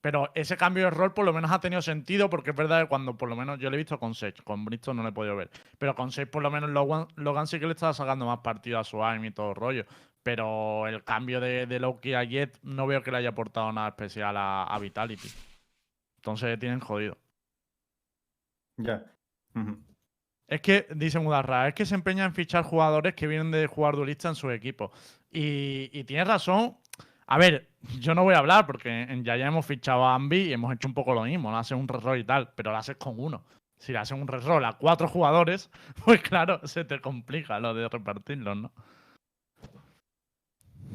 [0.03, 2.87] Pero ese cambio de rol por lo menos ha tenido sentido porque es verdad que
[2.89, 5.13] cuando por lo menos yo lo he visto con Sage, con Brimstone no lo he
[5.13, 5.49] podido ver.
[5.77, 8.79] Pero con Sage por lo menos Logan, Logan sí que le estaba sacando más partido
[8.79, 9.85] a su aim y todo el rollo.
[10.21, 13.87] Pero el cambio de, de Loki a Jet no veo que le haya aportado nada
[13.87, 15.29] especial a, a Vitality.
[16.17, 17.17] Entonces tienen jodido.
[18.75, 19.05] Ya.
[20.49, 23.95] Es que, dice Mudarra, es que se empeña en fichar jugadores que vienen de jugar
[23.95, 24.91] duelista en su equipo.
[25.31, 26.77] Y, y tienes razón.
[27.27, 30.53] A ver, yo no voy a hablar porque en ya hemos fichado a Ambi y
[30.53, 32.97] hemos hecho un poco lo mismo, no haces un reroll y tal, pero lo haces
[32.97, 33.43] con uno.
[33.77, 35.69] Si le haces un reroll a cuatro jugadores,
[36.05, 38.71] pues claro, se te complica lo de repartirlos, ¿no?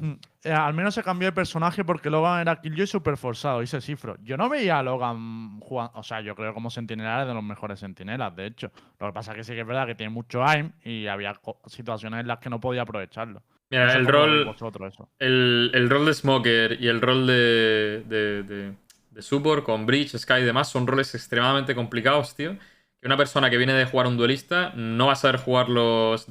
[0.01, 0.12] Mm,
[0.45, 4.17] eh, al menos se cambió de personaje porque Logan era Killjoy súper forzado, dice Cifro.
[4.23, 7.81] Yo no veía a Logan jugando, o sea, yo creo como sentinela de los mejores
[7.81, 8.71] sentinelas, de hecho.
[9.01, 11.35] Lo que pasa es que sí que es verdad que tiene mucho aim y había
[11.67, 13.43] situaciones en las que no podía aprovecharlo.
[13.70, 18.74] Mira, el rol, vosotros el, el rol de Smoker y el rol de, de, de,
[19.11, 22.57] de Support con Breach, Sky y demás son roles extremadamente complicados, tío.
[23.00, 26.26] Que una persona que viene de jugar un duelista no va a saber jugarlos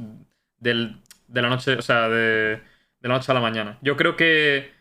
[0.59, 0.97] del,
[1.27, 2.61] de la noche, o sea, de,
[3.01, 3.77] de la noche a la mañana.
[3.81, 4.71] Yo creo que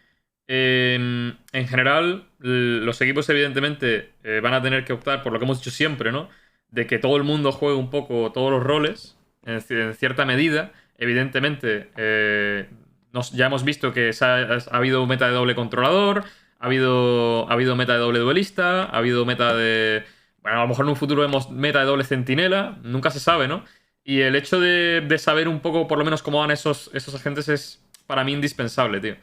[0.46, 5.44] en, en general los equipos evidentemente eh, van a tener que optar por lo que
[5.44, 6.28] hemos dicho siempre, ¿no?
[6.70, 9.60] De que todo el mundo juegue un poco todos los roles en
[9.94, 10.72] cierta medida.
[10.98, 12.68] Evidentemente, eh,
[13.12, 16.24] nos- ya hemos visto que ha habido meta de doble controlador,
[16.58, 20.04] ha habido, ha habido meta de doble duelista, ha habido meta de...
[20.42, 23.48] Bueno, a lo mejor en un futuro vemos meta de doble centinela, nunca se sabe,
[23.48, 23.64] ¿no?
[24.04, 27.14] Y el hecho de, de saber un poco, por lo menos, cómo van esos, esos
[27.14, 29.16] agentes es para mí indispensable, tío.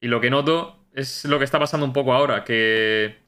[0.00, 3.18] Y lo que noto es lo que está pasando un poco ahora, que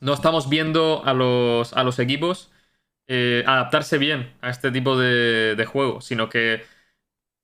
[0.00, 2.52] no estamos viendo a los, a los equipos
[3.08, 6.64] eh, adaptarse bien a este tipo de, de juego, sino que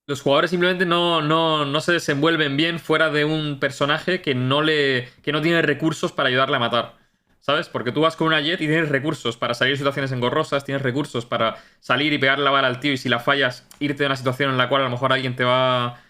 [0.07, 4.63] los jugadores simplemente no, no, no se desenvuelven bien fuera de un personaje que no,
[4.63, 6.95] le, que no tiene recursos para ayudarle a matar.
[7.41, 7.69] ¿sabes?
[7.69, 10.83] Porque tú vas con una jet y tienes recursos para salir de situaciones engorrosas, tienes
[10.83, 14.07] recursos para salir y pegar la bala al tío y si la fallas, irte a
[14.07, 16.01] una situación en la cual a lo mejor alguien te va,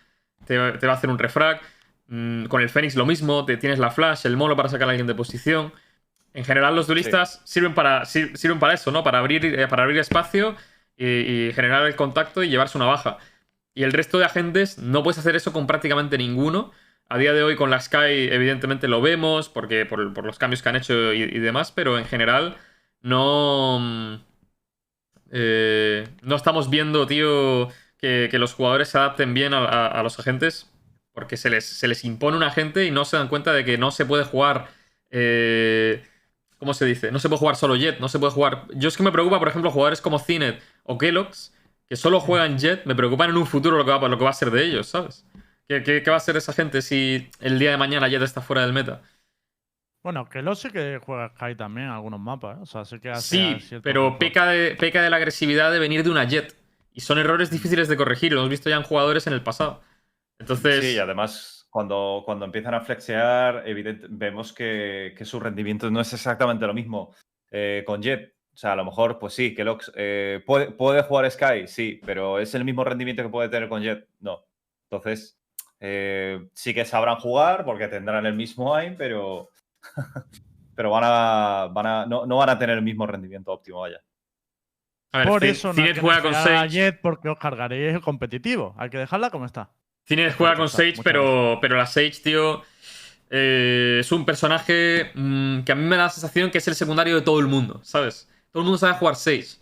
[0.46, 1.60] te, va- te va a hacer un refrag.
[2.06, 4.90] Mm, con el Fénix lo mismo, te tienes la flash, el mono para sacar a
[4.92, 5.72] alguien de posición.
[6.34, 9.04] En general, los duelistas sirven, para, sir- sirven para eso, ¿no?
[9.04, 10.56] Para abrir, eh, para abrir espacio
[10.96, 11.06] y,
[11.48, 13.18] y generar el contacto y llevarse una baja.
[13.74, 16.72] Y el resto de agentes no puedes hacer eso con prácticamente ninguno.
[17.08, 20.68] A día de hoy con la Sky evidentemente lo vemos porque por, los cambios que
[20.68, 22.56] han hecho y, demás, pero en general
[23.02, 23.78] no...
[23.80, 24.14] mm,
[25.32, 30.70] eh, no estamos viendo, tío, que, los jugadores se adapten bien a los agentes
[31.14, 33.78] porque se les, se les impone un agente y no se dan cuenta de que
[33.78, 34.68] no se puede jugar...
[35.10, 36.04] eh,
[36.58, 37.12] ¿Cómo se dice?
[37.12, 38.66] No se puede jugar solo Jet, no se puede jugar...
[38.74, 41.53] Yo es que me preocupa, por ejemplo, jugadores como Cinet o Kellogg's
[41.88, 44.30] que solo juegan Jet, me preocupan en un futuro lo que va, lo que va
[44.30, 45.26] a ser de ellos, ¿sabes?
[45.68, 48.40] ¿Qué, qué, qué va a ser esa gente si el día de mañana Jet está
[48.40, 49.02] fuera del meta?
[50.02, 52.60] Bueno, que lo sé que juega Sky también en algunos mapas, ¿eh?
[52.62, 56.02] O sea, sé que hace Sí, pero peca de, peca de la agresividad de venir
[56.04, 56.54] de una Jet.
[56.92, 59.80] Y son errores difíciles de corregir, lo hemos visto ya en jugadores en el pasado.
[60.38, 65.90] Entonces, Sí, y además, cuando, cuando empiezan a flexear, evidente- vemos que, que su rendimiento
[65.90, 67.14] no es exactamente lo mismo
[67.50, 68.33] eh, con Jet.
[68.54, 69.64] O sea, a lo mejor, pues sí, que
[70.46, 74.06] puede, puede jugar Sky, sí, pero ¿es el mismo rendimiento que puede tener con Jet?
[74.20, 74.44] No.
[74.88, 75.36] Entonces,
[75.80, 79.50] eh, sí que sabrán jugar porque tendrán el mismo aim, pero,
[80.76, 84.00] pero van a, van a, no, no van a tener el mismo rendimiento óptimo, vaya.
[85.12, 86.66] a ver, Por Cin- eso no juega con a.
[86.66, 88.74] Jet porque os cargaréis el competitivo.
[88.78, 89.70] Hay que dejarla como está.
[90.06, 92.62] Cinet juega con Sage, pero, pero la Sage, tío,
[93.30, 96.74] eh, es un personaje mm, que a mí me da la sensación que es el
[96.74, 98.30] secundario de todo el mundo, ¿sabes?
[98.54, 99.58] Todo el mundo sabe jugar Sage.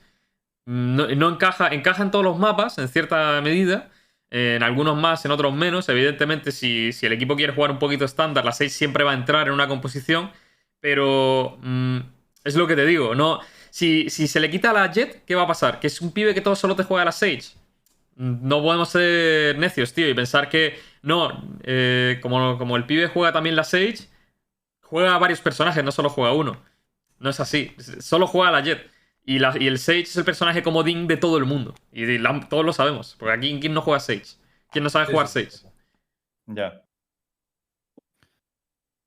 [0.66, 3.90] Mm, No, encaja, encaja en todos los mapas, en cierta medida.
[4.30, 5.88] eh, En algunos más, en otros menos.
[5.88, 9.48] Evidentemente, si, el equipo quiere jugar un poquito estándar, la Sage siempre va a entrar
[9.48, 10.30] en una composición.
[10.80, 11.98] Pero mm,
[12.44, 13.40] es lo que te digo, no.
[13.70, 15.80] Si, se le quita la Jet, ¿qué va a pasar?
[15.80, 17.44] Que es un pibe que todo solo te juega la Sage.
[18.16, 23.08] Mm, No podemos ser necios, tío, y pensar que no, eh, como, como el pibe
[23.08, 24.08] juega también la Sage,
[24.82, 26.62] juega a varios personajes, no solo juega uno.
[27.22, 28.90] No es así, solo juega a la Jet.
[29.24, 31.74] Y, la- y el Sage es el personaje comodín de todo el mundo.
[31.92, 34.24] Y la- todos lo sabemos, porque aquí ¿quién no juega Sage?
[34.70, 35.66] ¿Quién no sabe Sí, jugar sí, Sage?
[36.46, 36.84] Ya.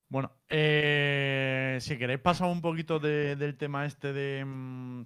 [0.08, 5.02] Bueno, eh, si queréis pasar un poquito de- del tema este de, mm,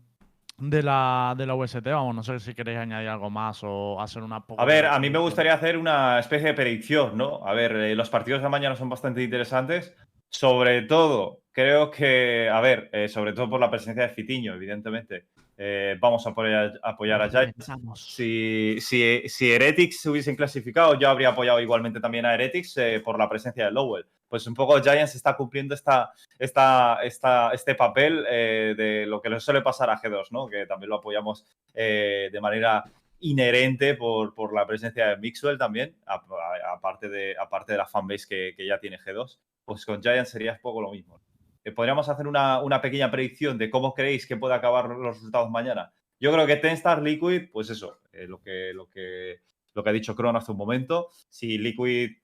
[0.58, 4.24] de, la, de la UST, vamos, no sé si queréis añadir algo más o hacer
[4.24, 7.46] una poco A ver, a mí me gustaría hacer una especie de predicción, ¿no?
[7.48, 9.96] A ver, eh, los partidos de mañana son bastante interesantes.
[10.30, 15.26] Sobre todo, creo que, a ver, eh, sobre todo por la presencia de Fitiño, evidentemente.
[15.62, 17.66] eh, vamos a apoyar, apoyar a Giants.
[18.00, 23.02] Si, si, si Heretics se hubiesen clasificado, yo habría apoyado igualmente también a Heretics eh,
[23.04, 24.06] por la presencia de Lowell.
[24.30, 29.30] Pues un poco Giants está cumpliendo esta, esta, esta, este papel eh, de lo que
[29.30, 30.48] le suele pasar a G2, ¿no?
[30.48, 32.84] Que también lo apoyamos de manera
[33.20, 37.86] inherente por, por la presencia de Mixwell también, a- a- aparte de, aparte de la
[37.86, 39.40] fanbase que, que ya tiene G2.
[39.70, 41.22] Pues con Giants sería poco lo mismo.
[41.64, 45.52] Eh, Podríamos hacer una, una pequeña predicción de cómo creéis que puede acabar los resultados
[45.52, 45.94] mañana.
[46.20, 49.42] Yo creo que Tenstar Liquid, pues eso, eh, lo, que, lo, que,
[49.76, 51.10] lo que ha dicho Crono hace un momento.
[51.30, 52.18] Si Liquid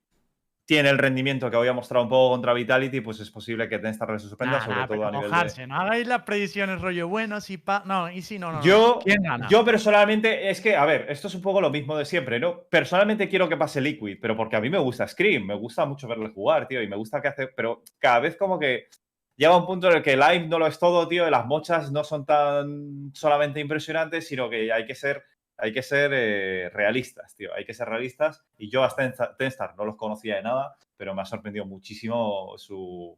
[0.65, 3.78] tiene el rendimiento que hoy ha mostrado un poco contra Vitality, pues es posible que
[3.78, 5.30] Tenstar le sorprenda, Nah, sobre nah, todo pero a nivel de.
[5.30, 7.84] mojarse, No hagáis las predicciones rollo bueno, si pa...
[7.86, 8.58] No, y si no, no.
[8.60, 8.63] no.
[8.63, 9.47] Yo, ¿Quién gana?
[9.47, 12.63] yo personalmente, es que, a ver, esto es un poco lo mismo de siempre, ¿no?
[12.69, 16.08] Personalmente quiero que pase Liquid, pero porque a mí me gusta Scream, me gusta mucho
[16.08, 18.88] verle jugar, tío, y me gusta que hace, pero cada vez como que
[19.36, 21.91] llega un punto en el que Live no lo es todo, tío, y las mochas
[21.91, 25.23] no son tan solamente impresionantes, sino que hay que ser,
[25.58, 29.76] hay que ser eh, realistas, tío, hay que ser realistas, y yo hasta Tenstar- Tenstar
[29.78, 33.18] no los conocía de nada, pero me ha sorprendido muchísimo su,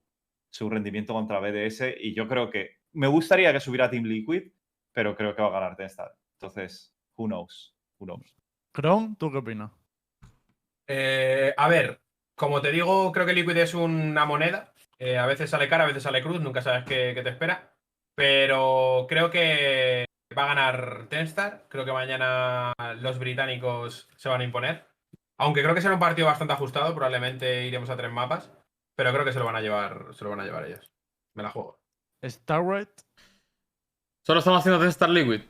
[0.49, 4.51] su rendimiento contra BDS, y yo creo que me gustaría que subiera Team Liquid,
[4.91, 6.15] pero creo que va a ganar Tenstar.
[6.33, 8.35] Entonces, who knows, who knows.
[8.71, 9.71] Kron, ¿tú qué opinas?
[10.87, 12.01] Eh, a ver,
[12.35, 14.73] como te digo, creo que Liquid es una moneda.
[14.99, 17.73] Eh, a veces sale cara, a veces sale cruz, nunca sabes qué, qué te espera.
[18.15, 20.05] Pero creo que
[20.37, 21.65] va a ganar Tenstar.
[21.69, 24.85] Creo que mañana los británicos se van a imponer.
[25.39, 28.51] Aunque creo que será un partido bastante ajustado, probablemente iremos a tres mapas.
[28.95, 30.91] Pero creo que se lo van a llevar, se lo van a llevar ellos.
[31.35, 31.79] Me la juego.
[32.25, 32.89] Starlight,
[34.25, 35.41] Solo estamos haciendo Tenstar Liquid.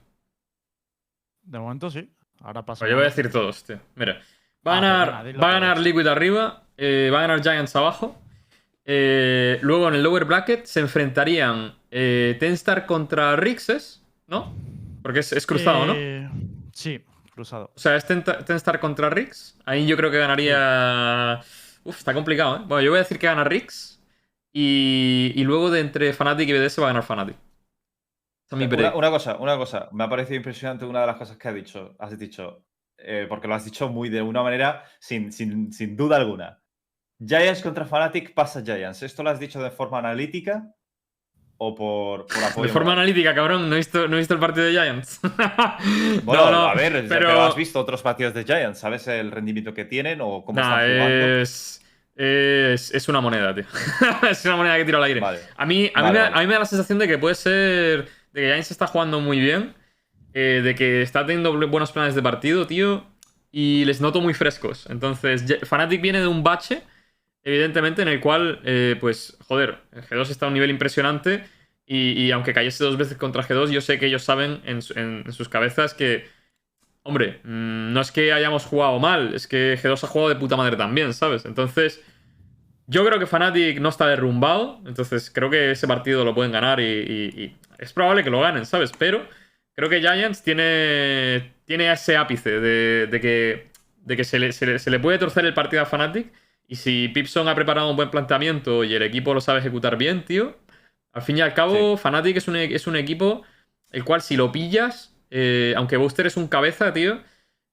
[1.44, 2.12] de momento sí.
[2.42, 2.82] Ahora pasa.
[2.82, 3.80] Pues yo voy a decir todos, tío.
[3.96, 4.22] Mira.
[4.68, 6.64] Va a Ah, ganar, perdona, dilo va a ganar Liquid arriba.
[6.78, 8.22] eh, va a ganar Giants abajo.
[8.86, 14.54] eh, luego en el lower bracket se enfrentarían eh, Tenstar contra Rixes, ¿no?
[15.08, 15.94] Porque es, es cruzado, ¿no?
[15.96, 16.30] Eh,
[16.74, 17.72] Sí, cruzado.
[17.74, 19.58] O sea, es Tenta- Tenstar contra Rix.
[19.66, 21.40] Ahí yo creo que ganaría.
[21.86, 22.60] Uf, está complicado, ¿eh?
[22.68, 24.04] Bueno, yo voy a decir que gana Rix.
[24.52, 27.36] Y, y luego de entre Fnatic y BDS va a ganar Fnatic.
[27.38, 29.88] Esa es mi Una, predict- una cosa, una cosa.
[29.94, 31.96] Me ha parecido impresionante una de las cosas que has dicho.
[32.00, 32.66] Has dicho.
[32.98, 36.62] eh, porque lo has dicho muy de una manera sin, sin, sin duda alguna.
[37.26, 39.04] Giants contra Fnatic pasa Giants.
[39.04, 40.74] ¿Esto lo has dicho de forma analítica
[41.60, 42.68] o por, por apoyo?
[42.68, 43.00] De forma moral?
[43.04, 45.20] analítica, cabrón, no he visto, no he visto el partido de Giants.
[46.24, 48.80] Bueno, No, no, a ver, pero- pero has visto otros partidos de Giants.
[48.80, 51.42] ¿Sabes el rendimiento que tienen o cómo Nah, están jugando?
[51.42, 51.82] es,
[52.16, 53.66] es, es una moneda, tío.
[54.30, 55.20] es una moneda que tiro al aire.
[55.20, 55.40] Vale.
[55.56, 56.36] A mí, a, mí me, vale.
[56.36, 58.08] a mí me da la sensación de que puede ser.
[58.34, 59.74] De que Giants está jugando muy bien.
[60.34, 63.06] eh, de que está teniendo buenos planes de partido, tío.
[63.52, 64.86] Y les noto muy frescos.
[64.90, 66.84] Entonces, Fnatic viene de un bache,
[67.48, 69.80] evidentemente, en el cual, eh, pues, joder,
[70.10, 71.46] G2 está a un nivel impresionante.
[71.86, 75.32] Y, y aunque cayese dos veces contra G2, yo sé que ellos saben en, en-
[75.34, 76.26] sus cabezas que.
[77.04, 80.58] Hombre, mm, no es que hayamos jugado mal, es que G2 ha jugado de puta
[80.58, 81.46] madre también, ¿sabes?
[81.46, 82.04] Entonces.
[82.88, 86.80] Yo creo que Fnatic no está derrumbado, entonces creo que ese partido lo pueden ganar
[86.80, 88.92] y es probable que lo ganen, ¿sabes?
[88.98, 89.28] Pero
[89.74, 93.68] creo que Giants tiene, tiene ese ápice de, de que,
[94.04, 96.32] de que se, le, se le- se le puede torcer el partido a Fnatic
[96.68, 100.26] y si Pipson ha preparado un buen planteamiento y el equipo lo sabe ejecutar bien,
[100.26, 100.58] tío,
[101.14, 103.44] al fin y al cabo Fnatic es un, e- es un equipo
[103.92, 107.22] el cual si lo pillas, eh, aunque Booster es un cabeza, tío,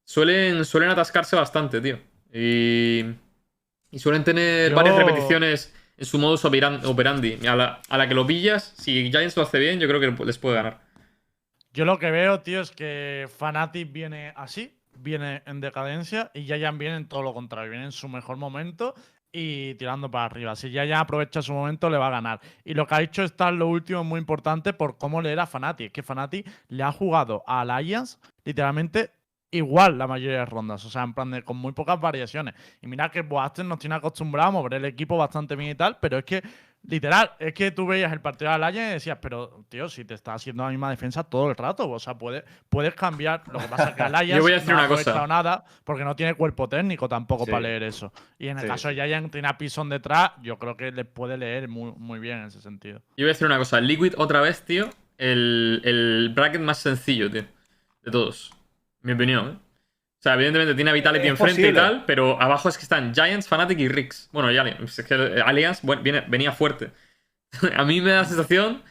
[0.04, 1.98] suelen, suelen atascarse bastante, tío.
[2.32, 3.04] Y,
[3.90, 7.38] y suelen tener Yo- varias repeticiones en su modus operan- operandi.
[7.46, 10.24] A la, a la que lo pillas, si Giants lo hace bien, yo creo que
[10.24, 10.80] les puede ganar.
[11.72, 14.72] Yo lo que veo, tío, es que Fnatic viene así,
[15.04, 18.94] viene en decadencia y Giant viene en todo lo contrario, viene en su mejor momento
[19.30, 20.56] y tirando para arriba.
[20.56, 22.40] Si Giant aprovecha su momento, le va a ganar.
[22.64, 25.86] Y lo que ha hecho está lo último muy importante por cómo leer a Fnatic.
[25.86, 29.12] Es que Fnatic le ha jugado a Alliance literalmente
[29.50, 30.84] igual la mayoría de rondas.
[30.84, 32.54] O sea, en plan de con muy pocas variaciones.
[32.80, 35.98] Y mira que Boaster nos tiene acostumbrado a mover el equipo bastante bien y tal,
[36.00, 36.42] pero es que
[36.86, 40.12] Literal, es que tú veías el partido de Alliance y decías, pero tío, si te
[40.12, 43.42] está haciendo la misma defensa todo el rato, o sea, puedes, puedes cambiar.
[43.50, 45.00] Lo que pasa es que Alliance Yo voy a decir no ha una cosa.
[45.00, 47.50] aprovechado nada porque no tiene cuerpo técnico tampoco Sí.
[47.50, 48.12] para leer eso.
[48.38, 51.06] Y en el Sí, caso de Giant tiene a Pison detrás, yo creo que le
[51.06, 52.98] puede leer muy, muy bien en ese sentido.
[53.16, 53.80] Yo voy a decir una cosa.
[53.80, 54.90] Liquid otra vez, tío.
[55.16, 57.44] El, el bracket más sencillo, tío.
[58.02, 58.52] De todos.
[59.00, 59.63] Mi opinión, ¿eh?
[60.24, 63.46] O sea, evidentemente tiene a Vitality enfrente y tal, pero abajo es que están Giants,
[63.46, 64.30] Fnatic y Rix.
[64.32, 65.02] Bueno, y Alliance.
[65.02, 66.92] Es que Alliance bueno, viene, venía fuerte.
[67.76, 68.82] a mí me da la sensación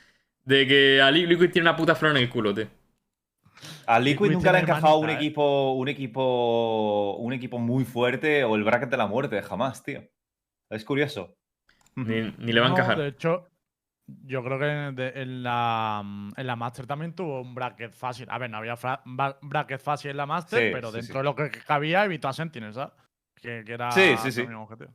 [0.45, 2.67] de que a Li- Liquid tiene una puta flor en el culo, tío.
[3.85, 5.13] A Liquid Liquid nunca le ha encajado un ¿eh?
[5.13, 10.03] equipo, un equipo, un equipo muy fuerte o el bracket de la muerte, jamás, tío.
[10.69, 11.37] Es curioso.
[11.95, 12.97] Ni, ni le va a No, encajar.
[12.97, 13.47] De hecho,
[14.07, 16.03] yo creo que en, de- en la,
[16.35, 18.27] en la Master también tuvo un bracket fácil.
[18.29, 18.75] A ver, no había
[19.41, 21.17] bracket fácil en la Master, Sí, pero sí, dentro sí.
[21.19, 22.93] de lo que cabía evitó a Sentinels, ¿sabes?
[23.35, 24.41] Que, que era Sí, sí, sí.
[24.41, 24.93] también un objetivo.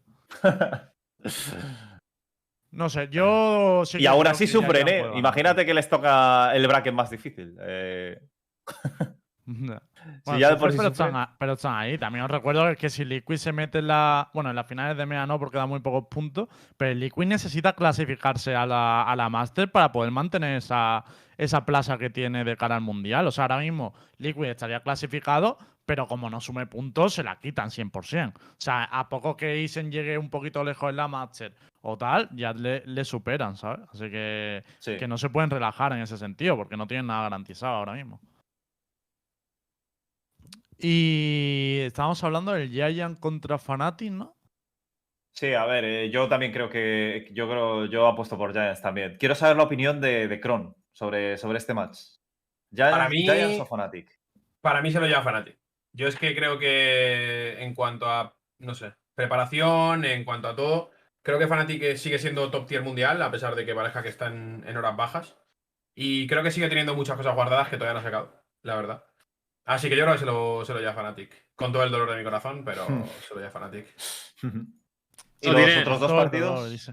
[2.70, 5.04] No sé, yo sí y así que sufren, ¿eh?
[5.14, 7.56] Imagínate que les toca el bracket más difícil.
[7.60, 8.20] Eh,
[10.24, 11.96] Bueno, ya de sufren, por sí pero, están, a- pero están ahí.
[11.98, 14.30] También os recuerdo que si Liquid se mete en la.
[14.34, 16.48] Bueno, en las finales de MEA no, porque da muy pocos puntos.
[16.76, 21.04] Pero el Liquid necesita clasificarse a la, a la Master para poder mantener esa,
[21.36, 23.26] esa plaza que tiene de cara al Mundial.
[23.26, 27.70] O sea, ahora mismo Liquid estaría clasificado, pero como no sume puntos, se la quitan
[27.70, 28.32] 100%.
[28.36, 32.28] O sea, a poco que Isen llegue un poquito lejos en la Master o tal,
[32.32, 33.80] ya le, le superan, ¿sabes?
[33.92, 34.96] Así que, sí.
[34.98, 38.20] que no se pueden relajar en ese sentido, porque no tienen nada garantizado ahora mismo.
[40.78, 44.36] Y estábamos hablando del Giant contra Fnatic, ¿no?
[45.32, 47.28] Sí, a ver, eh, yo también creo que.
[47.32, 47.84] Yo creo.
[47.86, 49.16] Yo apuesto por Giants también.
[49.18, 51.98] Quiero saber la opinión de, de Kron sobre, sobre este match.
[52.72, 54.10] Giants, Para mí- Giants o Fnatic.
[54.60, 55.58] Para mí se lo lleva Fnatic.
[55.92, 60.90] Yo es que creo que en cuanto a, no sé, preparación, en cuanto a todo,
[61.22, 64.26] creo que Fnatic sigue siendo top tier mundial, a pesar de que parezca que está
[64.26, 65.36] en, en horas bajas.
[65.94, 69.04] Y creo que sigue teniendo muchas cosas guardadas que todavía no ha sacado, la verdad.
[69.68, 71.30] Así que yo creo que se lo, se lo lleva Fnatic.
[71.54, 73.04] Con todo el dolor de mi corazón, pero Hmm.
[73.26, 73.86] se lo lleva Fnatic.
[75.40, 76.90] ¿Y los tiene- otros dos partidos?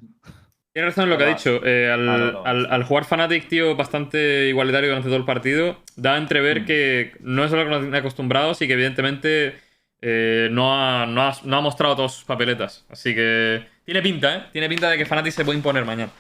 [0.74, 1.62] Tiene razón en lo que ha Ah, dicho.
[1.66, 5.78] eh, al, ah, no, no, al- jugar Fnatic, tío, bastante igualitario durante todo el partido,
[5.96, 6.66] da a entrever Mm.
[6.66, 9.58] que no es a lo que nos tiene acostumbrados y que evidentemente
[10.02, 12.86] eh, no, ha, no, ha, no ha mostrado todas sus papeletas.
[12.90, 14.44] Así que tiene pinta, ¿eh?
[14.52, 16.12] Tiene pinta de que Fnatic se puede imponer mañana.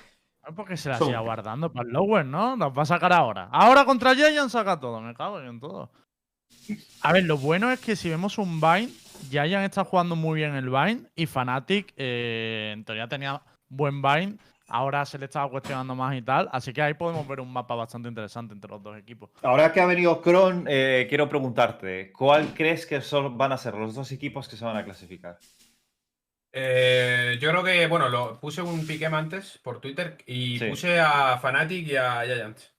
[0.47, 2.55] Es porque se la siga guardando para el Lower, ¿no?
[2.55, 3.49] Nos va a sacar ahora.
[3.51, 5.91] Ahora contra Giant saca todo, me cago en todo.
[7.01, 8.89] A ver, lo bueno es que si vemos un Vine,
[9.29, 14.37] Giant está jugando muy bien el Vine y Fnatic eh, en teoría tenía buen Vine.
[14.67, 16.49] Ahora se le estaba cuestionando más y tal.
[16.51, 19.29] Así que ahí podemos ver un mapa bastante interesante entre los dos equipos.
[19.43, 23.75] Ahora que ha venido Kron, eh, quiero preguntarte: ¿cuál crees que son, van a ser
[23.75, 25.37] los dos equipos que se van a clasificar?
[26.51, 30.69] Eh, yo creo que, bueno, lo, puse un piquem antes por Twitter y Sí.
[30.69, 32.73] puse a Fnatic y a Giants.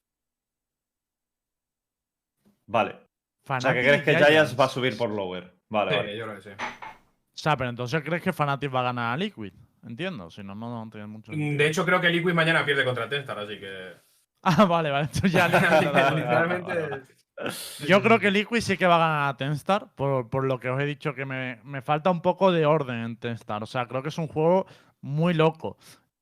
[2.66, 3.05] Vale.
[3.48, 5.52] O sea, que crees que Giants va a subir por lower.
[5.68, 6.16] Vale, Sí, vale.
[6.16, 6.50] yo creo que sí.
[6.50, 9.52] O sea, pero entonces crees que Fnatic va a ganar a Liquid.
[9.86, 11.32] Entiendo, si no, no, no tiene mucho.
[11.32, 11.58] sentido.
[11.58, 13.92] De hecho, creo que Liquid mañana pierde contra Tenstar, así que.
[14.48, 15.06] Ah, vale, vale.
[15.06, 15.48] Entonces ya
[16.14, 17.02] Literalmente.
[17.86, 20.70] Yo creo que Liquid sí que va a ganar a Tenstar, por, por lo que
[20.70, 23.62] os he dicho que me, me falta un poco de orden en Tenstar.
[23.62, 24.66] O sea, creo que es un juego
[25.00, 25.76] muy loco.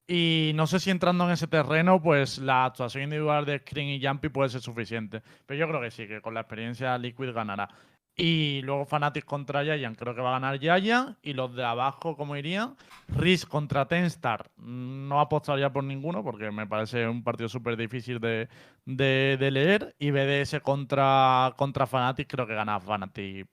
[0.06, 4.04] Y no sé si entrando en ese terreno, pues la actuación individual de Screen y
[4.04, 5.22] Jumpy puede ser suficiente.
[5.46, 7.68] Pero yo creo que sí, que con la experiencia Liquid ganará.
[8.16, 11.16] Y luego Fnatic contra Giant, creo que va a ganar Giant.
[11.22, 12.76] Y los de abajo, ¿cómo irían?
[13.08, 18.48] Risk contra Tenstar, no apostaría por ninguno porque me parece un partido súper difícil de,
[18.84, 19.96] de, de leer.
[19.98, 23.48] Y BDS contra, contra Fnatic, creo que gana Fnatic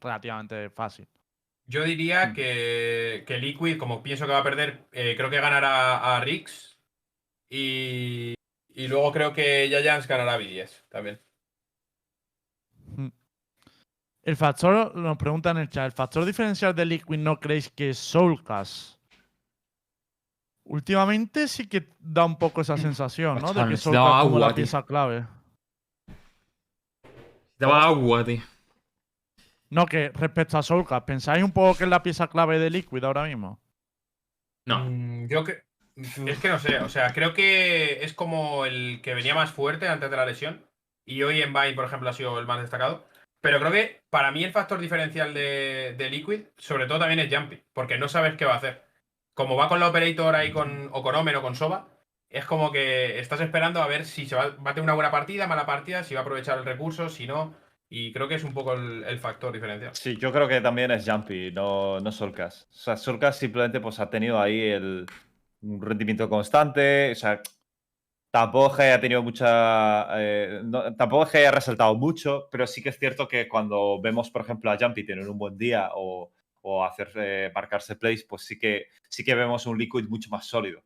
[0.00, 1.08] relativamente fácil.
[1.66, 2.34] Yo diría Mm.
[2.34, 6.78] que, que Liquid, como pienso que va a perder, eh, creo que ganará a Rix.
[7.48, 8.34] Y,
[8.74, 11.20] y luego creo que Giants ganará a B10 también.
[14.22, 17.90] El factor, nos preguntan en el chat, ¿el factor diferencial de Liquid no creéis que
[17.90, 18.98] es Soulcast?
[20.64, 23.52] Últimamente sí que da un poco esa sensación, ¿no?
[23.52, 25.26] De que Soulcast es como la pieza clave.
[27.58, 28.40] Daba agua, tío.
[29.74, 33.02] No, que respecto a Soulcast, ¿pensáis un poco que es la pieza clave de Liquid
[33.02, 33.60] ahora mismo?
[34.66, 34.84] No.
[34.84, 35.64] Mm, Yo que.
[35.96, 39.88] Es que no sé, o sea, creo que es como el que venía más fuerte
[39.88, 40.64] antes de la lesión.
[41.04, 43.04] Y hoy en Vine, por ejemplo, ha sido el más destacado.
[43.40, 47.34] Pero creo que para mí el factor diferencial de, de Liquid, sobre todo también es
[47.34, 48.84] Jumpy, porque no sabes qué va a hacer.
[49.34, 51.88] Como va con la Operator ahí con, o con Omen o con Soba,
[52.28, 55.10] es como que estás esperando a ver si se va, va a tener una buena
[55.10, 57.54] partida, mala partida, si va a aprovechar el recurso, si no.
[57.96, 59.94] Y creo que es un poco el, factor diferencial.
[59.94, 62.66] Sí, yo creo que también es Jumpy, no, no Solcas.
[62.72, 65.06] O sea, Solcas simplemente pues, ha tenido ahí el,
[65.62, 67.12] un rendimiento constante.
[67.12, 67.40] O sea,
[68.32, 70.08] tampoco que haya tenido mucha.
[70.20, 74.42] eh, no- tampoco haya resaltado mucho, pero sí que es cierto que cuando vemos, por
[74.42, 76.32] ejemplo, a Jumpy tener un buen día o,
[76.62, 80.46] o hacer eh, marcarse plays, pues sí que, sí que vemos un Liquid mucho más
[80.46, 80.82] sólido.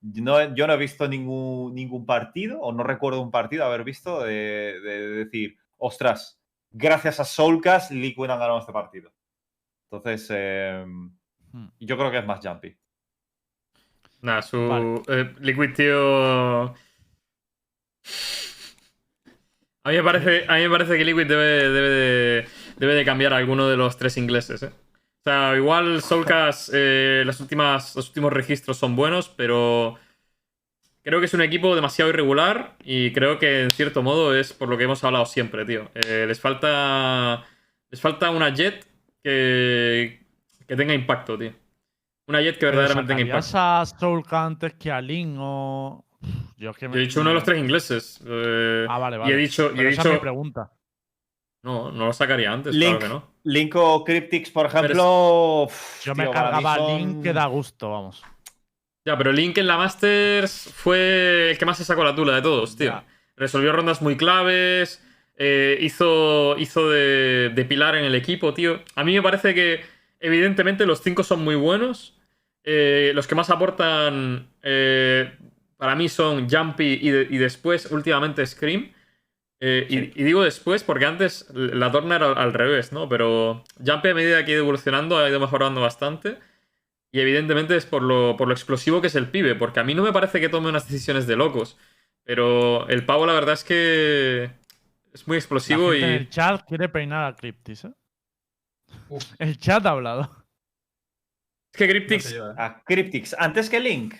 [0.00, 4.24] No, yo no he visto ningún, ningún partido, o no recuerdo un partido haber visto,
[4.24, 6.37] de decir, ostras,
[6.70, 9.12] gracias a Soulcast, Liquid han ganado este partido.
[9.90, 10.84] Entonces, eh,
[11.52, 11.68] Hmm.
[11.80, 12.76] yo creo que es más jumpy.
[14.20, 14.68] Nada, su.
[14.68, 15.02] Vale.
[15.08, 16.64] eh, Liquid, tío.
[19.84, 23.04] A mí, me parece, a mí me parece que Liquid debe, debe, de, debe de
[23.04, 24.62] cambiar a alguno de los tres ingleses.
[24.62, 24.70] ¿eh?
[24.70, 29.98] O sea, igual Soulcast, eh, las últimas, los últimos registros son buenos, pero
[31.08, 34.68] creo que es un equipo demasiado irregular y creo que en cierto modo es por
[34.68, 35.90] lo que hemos hablado siempre, tío.
[35.94, 37.44] Eh, les falta
[37.90, 38.86] les falta una jet
[39.22, 40.20] que,
[40.66, 41.52] que tenga impacto, tío.
[42.26, 43.58] Una jet que verdaderamente tenga ¿sacarías impacto.
[43.94, 46.04] a Soulcast antes que a Lin o...?
[46.58, 48.20] Yo, es que me- Yo he dicho uno de los tres ingleses.
[48.26, 49.34] eh, Ah, vale, Y vale.
[49.34, 49.70] he dicho.
[49.74, 50.72] Y he esa es mi dicho pregunta.
[51.62, 52.98] no, no lo sacaría antes, Link.
[52.98, 53.38] claro que no.
[53.44, 55.62] Link o Cryptix, por es- ejemplo.
[55.64, 58.22] uf, Yo me tío, cargaba son- Link que da gusto, vamos.
[59.08, 62.42] Ya, pero Link en la Masters fue el que más se sacó la tula de
[62.42, 62.88] todos, tío.
[62.88, 63.04] Ya.
[63.36, 65.02] Resolvió rondas muy claves.
[65.36, 68.82] eh, hizo hizo de, de pilar en el equipo, tío.
[68.96, 69.80] A mí me parece que,
[70.20, 72.18] evidentemente, los cinco son muy buenos.
[72.64, 75.32] Eh, los que más aportan eh,
[75.78, 78.92] para mí son Jumpy y, de- y después, últimamente, Scream.
[79.60, 83.08] Eh, y, digo después porque antes la torna era al, al revés, ¿no?
[83.08, 86.36] Pero Jumpy a medida que ha ido evolucionando ha ido mejorando bastante.
[87.10, 89.94] Y evidentemente es por lo, por lo explosivo que es el pibe, porque a mí
[89.94, 91.78] no me parece que tome unas decisiones de locos.
[92.24, 94.50] Pero el pavo la verdad es que
[95.14, 96.02] es muy La explosivo gente y...
[96.02, 97.92] el chat quiere peinar a Cryptis, ¿eh?
[99.08, 99.24] Uf.
[99.38, 100.44] El chat ha hablado.
[101.72, 102.30] Es que Cryptix...
[102.30, 102.54] lleva.
[102.58, 104.14] A Cryptix, antes que Link.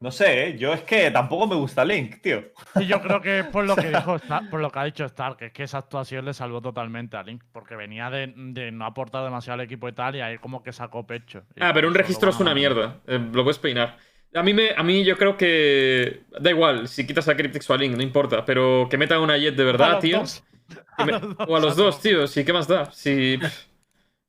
[0.00, 0.58] No sé, ¿eh?
[0.58, 2.44] yo es que tampoco me gusta Link, tío.
[2.76, 5.04] Y yo creo que es por lo que dijo Star- por lo que ha dicho
[5.04, 8.70] Stark, que es que esa actuación le salvó totalmente a Link, porque venía de, de
[8.70, 11.42] no aportar demasiado al equipo y tal, y ahí como que sacó pecho.
[11.58, 13.00] Ah, pero un registro es una mierda.
[13.08, 13.96] eh, lo puedes peinar.
[14.34, 16.20] A mí, me, a mí yo creo que...
[16.38, 18.44] Da igual, si quitas a Cryptix o a Link, no importa.
[18.44, 20.22] Pero que metan una jet de verdad, tío.
[21.06, 22.26] me- o a los dos, tío.
[22.26, 22.90] Sí, ¿qué más da?
[22.92, 23.38] Si...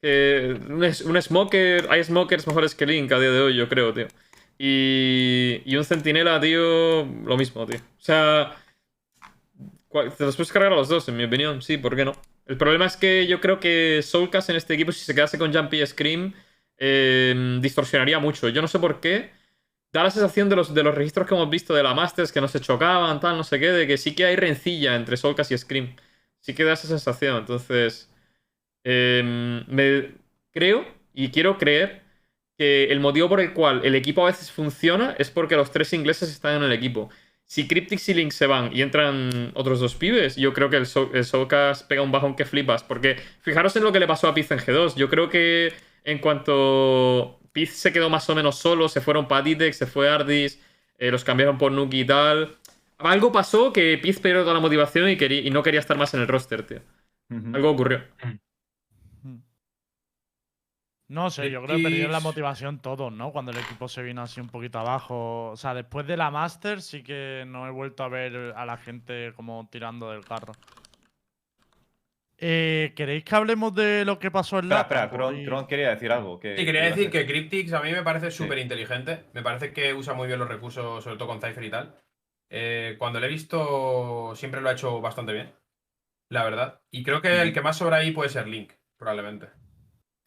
[0.02, 1.88] un smoker...
[1.90, 4.08] Hay smokers mejores que Link a día de hoy, yo creo, tío.
[4.60, 7.80] Y, y un centinela, tío, lo mismo, tío.
[7.80, 8.56] O sea...
[9.92, 11.64] Te los puedes cargar a los dos, en mi opinión.
[11.64, 12.14] Sí, ¿por qué no?
[12.46, 15.52] El problema es que yo creo que Soulcast en este equipo, si se quedase con
[15.52, 16.34] Jumpy y Scream,
[16.78, 18.50] eh, distorsionaría mucho.
[18.50, 19.32] Yo no sé por qué.
[19.92, 22.40] Da la sensación de los, de los registros que hemos visto de la Masters que
[22.40, 25.52] no se chocaban, tal, no sé qué, de que sí que hay rencilla entre Soulcast
[25.52, 25.96] y Scream.
[26.40, 27.38] Sí que da esa sensación.
[27.38, 28.12] Entonces,
[28.84, 29.24] eh,
[29.68, 30.12] me
[30.52, 30.86] creo
[31.16, 32.04] y quiero creer
[32.60, 35.94] que el motivo por el cual el equipo a veces funciona es porque los tres
[35.94, 37.10] ingleses están en el equipo.
[37.46, 40.86] Si Cryptix y Link se van y entran otros dos pibes, yo creo que el,
[40.86, 42.84] so el Soulcast pega un bajón que flipas.
[42.84, 44.96] Porque fijaros en lo que le pasó a Piz en G2.
[44.98, 45.72] Yo creo que
[46.04, 50.62] en cuanto Piz se quedó más o menos solo, se fueron Patitex, se fue Ardis,
[50.98, 52.58] eh, los cambiaron por Nuki y tal.
[52.98, 56.28] Algo pasó que Piz perdió toda la motivación y, no quería estar más en el
[56.28, 56.82] roster, tío.
[57.54, 58.04] Algo ocurrió.
[61.10, 63.32] No sé, yo creo que perdieron la motivación todos, ¿no?
[63.32, 65.50] Cuando el equipo se vino así un poquito abajo.
[65.50, 68.78] O sea, después de la Master sí que no he vuelto a ver a la
[68.78, 70.54] gente como tirando del carro.
[72.42, 75.90] Eh, ¿Queréis que hablemos de lo que pasó en Espera, la espera, Kron, Kron quería
[75.90, 76.40] decir algo.
[76.40, 79.26] que- Sí, quería que decir que Cryptix a mí me parece súper inteligente.
[79.34, 81.96] Me parece que usa muy bien los recursos, sobre todo con Cypher y tal.
[82.50, 85.52] Eh, cuando lo he visto, siempre lo ha hecho bastante bien.
[86.30, 86.80] La verdad.
[86.92, 89.48] Y creo que el que más sobra ahí puede ser Link, probablemente.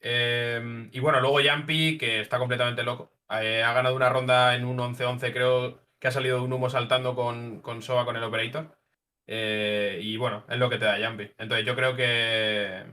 [0.02, 3.12] Eh, y bueno, luego Jumpy, que está completamente loco.
[3.30, 7.14] Eh, ha ganado una ronda en un 11-11, creo que ha salido un humo saltando
[7.14, 8.76] con, con Soba con el Operator.
[9.26, 11.30] Eh, y bueno, es lo que te da Jumpy.
[11.38, 12.84] Entonces yo creo que,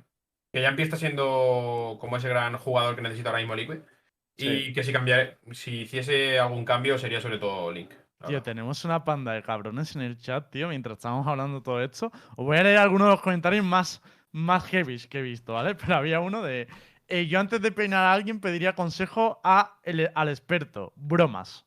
[0.53, 3.79] que Jumpy está siendo como ese gran jugador que necesita ahora mismo Liquid.
[4.41, 7.91] Y que si cambiar, si hiciese algún cambio sería sobre todo Link.
[8.25, 12.11] Tío, tenemos una panda de cabrones en el chat, tío, mientras estamos hablando todo esto.
[12.35, 14.01] Os voy a leer algunos de los comentarios más,
[14.31, 15.75] más heavy que he visto, ¿vale?
[15.75, 16.67] Pero había uno de.
[17.09, 20.93] Eh, yo antes de peinar a alguien pediría consejo a el- al experto.
[20.95, 21.65] Bromas.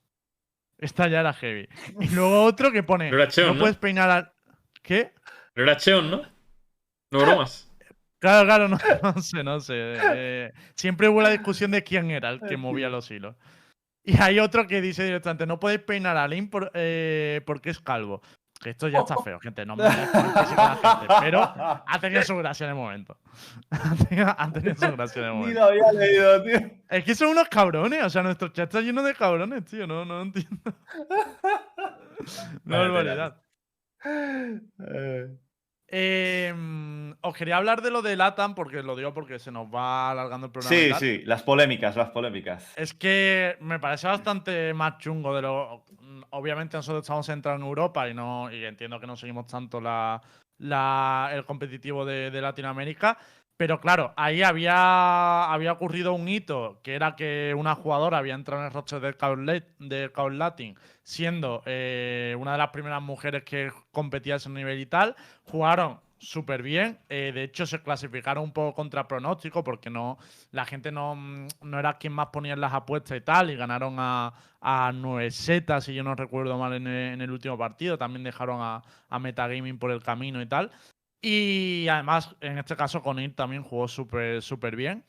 [0.78, 1.68] Esta ya era heavy.
[2.00, 3.10] Y luego otro que pone.
[3.28, 3.60] Cheon, no ¿no?
[3.60, 4.32] puedes peinar al.
[4.82, 5.12] ¿Qué?
[5.54, 6.22] Pero era Cheon, ¿no?
[7.12, 7.68] No bromas.
[8.18, 9.74] Claro, claro, no, no sé, no sé.
[10.14, 13.36] eh, siempre hubo la discusión de quién era el que movía los hilos.
[14.04, 17.80] Y hay otro que dice directamente, no podéis peinar a Link por- eh, porque es
[17.80, 18.22] calvo.
[18.62, 19.66] Que esto ya está feo, gente.
[19.66, 20.18] No me gente.
[21.20, 23.18] Pero ha tenido su gracia en el momento.
[23.70, 25.60] Ha tenido, su gracia en el Ni momento.
[25.60, 26.70] lo había leído, tío.
[26.88, 28.04] Es que son unos cabrones.
[28.04, 29.86] O sea, nuestro chat está lleno de cabrones, tío.
[29.86, 30.60] No, no entiendo.
[32.64, 33.36] Vale, barbaridad.
[35.94, 39.66] Eh, mm, os quería hablar de lo de Latam, porque lo digo porque se nos
[39.66, 40.98] va alargando el programa.
[40.98, 42.72] Sí, sí, las polémicas, las polémicas.
[42.76, 45.84] Es que me parece bastante más chungo de lo.
[46.30, 48.50] Obviamente nosotros estamos centrados en Europa y no.
[48.50, 50.20] Y entiendo que no seguimos tanto la,
[50.58, 53.18] la- el competitivo de, de Latinoamérica.
[53.56, 58.62] Pero claro, ahí había, había ocurrido un hito, que era que una jugadora había entrado
[58.62, 59.16] en el roster del
[60.12, 64.86] Chaos Latin, siendo eh, una de las primeras mujeres que competía a ese nivel y
[64.86, 65.14] tal.
[65.44, 66.98] Jugaron súper bien.
[67.08, 70.18] eh, de hecho, se clasificaron un poco contra pronóstico porque no,
[70.50, 71.14] la gente no,
[71.60, 73.50] no era quien más ponía las apuestas y tal.
[73.50, 77.30] Y ganaron a, a 9 setas, si yo no recuerdo mal, en el, en el
[77.30, 77.96] último partido.
[77.98, 80.72] También dejaron a, a Metagaming por el camino y tal.
[81.22, 85.04] Y además, en este caso, Conil también jugó súper bien.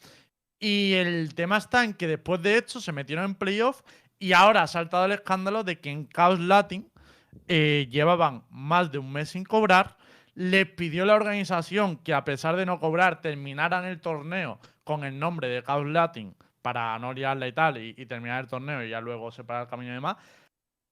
[0.59, 3.81] Y el tema está en que después de esto se metieron en playoff
[4.17, 6.89] y ahora ha saltado el escándalo de que en Chaos Latin
[7.49, 9.97] eh, llevaban más de un mes sin cobrar.
[10.35, 15.19] Les pidió la organización que, a pesar de no cobrar, terminaran el torneo con el
[15.19, 19.01] nombre de Chaos Latin para no liarla y tal, y, terminar el torneo y ya
[19.01, 20.15] luego separar el camino y demás.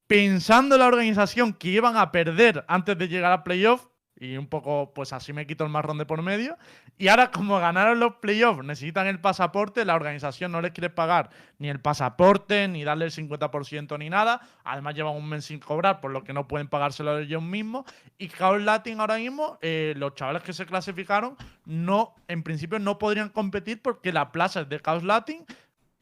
[0.06, 3.88] Pensando la organización que iban a perder antes de llegar a playoff,
[4.22, 6.56] y un poco, pues así me quito el marrón de por medio.
[7.00, 11.32] Y ahora, como ganaron los playoffs, necesitan el pasaporte, la organización no les quiere pagar
[11.58, 14.42] ni el pasaporte, ni darle el 50% ni nada.
[14.64, 17.86] Además, llevan un mes sin cobrar, por lo que no pueden pagárselo ellos mismos.
[18.20, 23.00] Y Chaos Latin ahora mismo, eh, los chavales que se clasificaron, no, en principio no
[23.00, 25.44] podrían competir porque la plaza es de Chaos Latin.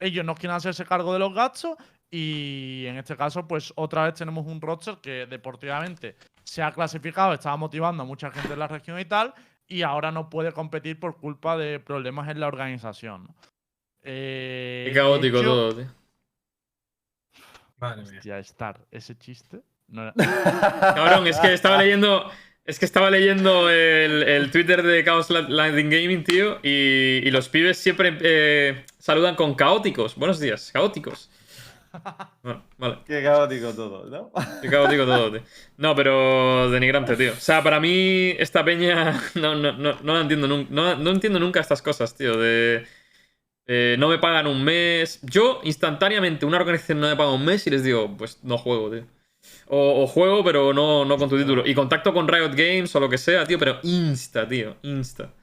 [0.01, 1.78] Ellos no quieren hacerse cargo de los gastos.
[2.11, 6.15] Y en este caso, pues otra vez tenemos un roster que deportivamente
[6.50, 9.34] se ha clasificado, estaba motivando a mucha gente en la región y tal,
[9.68, 13.24] y ahora no puede competir por culpa de problemas en la organización.
[13.26, 13.36] ¿no?
[14.04, 15.86] Eh, Qué caótico hecho- todo, tío.
[17.80, 18.14] Madre mía.
[18.18, 19.62] Hostia, Star, ese chiste.
[19.88, 20.14] no era-
[20.95, 22.30] Cabrón, es que estaba leyendo.
[22.66, 26.60] Es que estaba leyendo el, el Twitter de Chaos La- Landing Gaming, tío.
[26.62, 30.16] Y, y los pibes siempre eh, saludan con caóticos.
[30.16, 31.32] Buenos días, caóticos.
[32.42, 33.00] Bueno, vale.
[33.06, 34.32] Qué caótico todo, ¿no?
[34.62, 35.42] Qué caótico todo, tío.
[35.78, 37.34] No, pero denigrante, tío.
[37.34, 39.20] O sea, para mí, esta peña.
[39.36, 40.70] No, no, no, no la entiendo nunca.
[40.74, 42.38] No, no entiendo nunca estas cosas, tío.
[42.38, 42.86] De.
[43.68, 45.20] eh, no me pagan un mes.
[45.24, 48.92] Yo, instantáneamente, una organización no me paga un mes y les digo, pues no juego,
[48.92, 49.08] tío.
[49.68, 51.66] O, o juego, pero no, no con tu título.
[51.68, 54.78] Y contacto con Riot Games o lo que sea, tío, pero insta, tío.
[54.84, 55.34] Insta.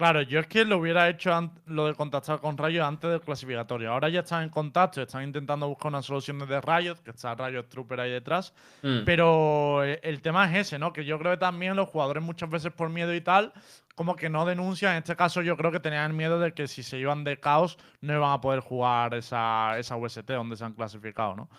[0.00, 1.30] Claro, yo es que lo hubiera hecho
[1.66, 3.92] lo de contactar con Riot antes del clasificatorio.
[3.92, 7.64] Ahora ya están en contacto, están intentando buscar una solución desde Riot, que está Riot
[7.64, 8.54] Trooper ahí detrás.
[8.80, 9.00] Mm.
[9.04, 10.94] Pero eh, el tema es ese, ¿no?
[10.94, 13.52] Que yo creo que también los jugadores muchas veces por miedo y tal,
[13.94, 14.92] como que no denuncian.
[14.92, 17.76] En este caso yo creo que tenían miedo de que si se iban de caos
[18.00, 21.50] no iban a poder jugar esa, esa UST donde se han clasificado, ¿no?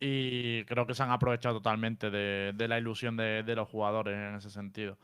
[0.00, 4.16] Y creo que se han aprovechado totalmente de, de la ilusión de, de los jugadores
[4.16, 4.98] en ese sentido.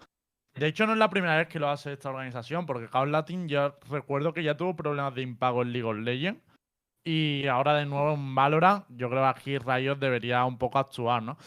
[0.55, 3.49] De hecho, no es la primera vez que lo hace esta organización, porque Chaos Latin
[3.49, 6.41] ya recuerdo que ya tuvo problemas de impago en League of Legends.
[7.05, 11.23] Y ahora de nuevo en Valorant, yo creo que aquí Riot debería un poco actuar,
[11.23, 11.39] ¿no?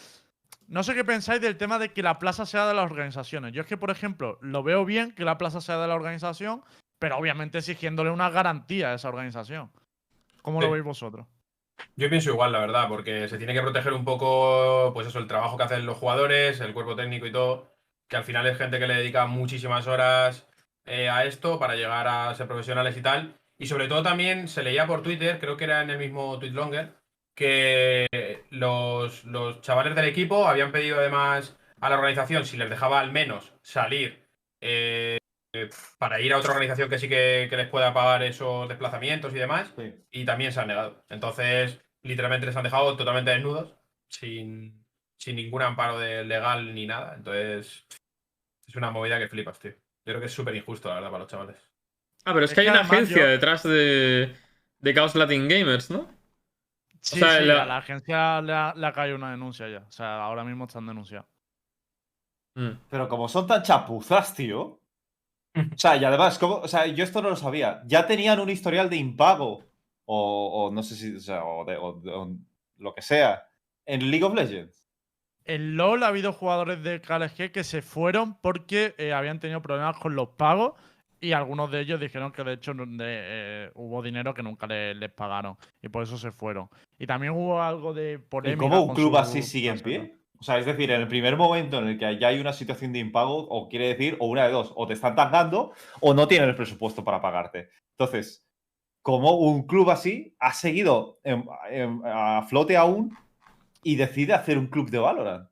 [0.68, 3.54] No sé qué pensáis del tema de que la plaza sea de las organizaciones.
[3.54, 6.64] Yo es que, por ejemplo, lo veo bien que la plaza sea de la organización,
[6.97, 9.72] pero obviamente exigiéndole una garantía a esa organización.
[10.41, 11.28] ¿Cómo lo veis vosotros?
[11.95, 15.28] Yo pienso igual, la verdad, porque se tiene que proteger un poco, pues eso, el
[15.28, 17.72] trabajo que hacen los jugadores, el cuerpo técnico y todo,
[18.14, 20.47] que al final es gente que le dedica muchísimas horas
[20.86, 23.39] eh, a esto para llegar a ser profesionales y tal.
[23.57, 26.93] Y sobre todo también se leía por Twitter, creo que era en el mismo Tweetlonger,
[27.36, 32.99] que los, los chavales del equipo habían pedido además a la organización si les dejaba
[32.99, 34.30] al menos salir
[34.61, 35.18] eh,
[35.97, 39.39] para ir a otra organización que sí que, que les pueda pagar esos desplazamientos y
[39.39, 39.91] demás Sí.
[40.11, 41.03] y también se han negado.
[41.09, 43.74] Entonces, literalmente les han dejado totalmente desnudos,
[44.07, 44.86] sin,
[45.18, 47.16] sin ningún amparo de legal ni nada.
[47.16, 47.88] Entonces,
[48.74, 49.71] es una movida que flipas, tío.
[49.71, 49.78] Yo
[50.11, 51.57] creo que es súper injusto, la verdad, para los chavales.
[52.26, 54.36] Ah, pero es, Es que hay que una agencia yo- detrás de,
[54.80, 56.09] de Chaos Latin Gamers, ¿no?
[56.99, 59.80] Sí, sea, sí, la- a la agencia le ha, le ha caído una denuncia ya.
[59.88, 61.28] O sea, ahora mismo están denunciados.
[62.55, 62.71] Mm.
[62.89, 64.80] Pero como son tan chapuzas, tío.
[65.55, 66.55] O sea, y además, ¿cómo?
[66.55, 67.82] o sea, yo esto no lo sabía.
[67.86, 69.63] Ya tenían un historial de impago.
[70.05, 71.15] O, o no sé si.
[71.15, 72.36] O, sea, o de, o de- o
[72.78, 73.47] lo que sea.
[73.86, 74.82] En League of Legends.
[75.45, 79.97] En LOL ha habido jugadores de KLG que se fueron porque eh, habían tenido problemas
[79.97, 80.73] con los pagos
[81.19, 84.95] y algunos de ellos dijeron que de hecho de, eh, hubo dinero que nunca le-
[84.95, 86.69] les pagaron y por eso se fueron.
[86.99, 88.59] Y también hubo algo de ¿Y polémica.
[88.59, 90.15] cómo un club su así sigue en pie?
[90.39, 92.91] O sea, es decir, en el primer momento en el que ya hay una situación
[92.91, 95.71] de impago, o quiere decir, o una de dos, o te están tangando
[96.01, 97.69] o no tienen el presupuesto para pagarte.
[97.97, 98.45] Entonces,
[99.01, 103.15] ¿cómo un club así ha seguido en- en- a flote aún
[103.84, 105.49] y decide hacer un club de Valorant?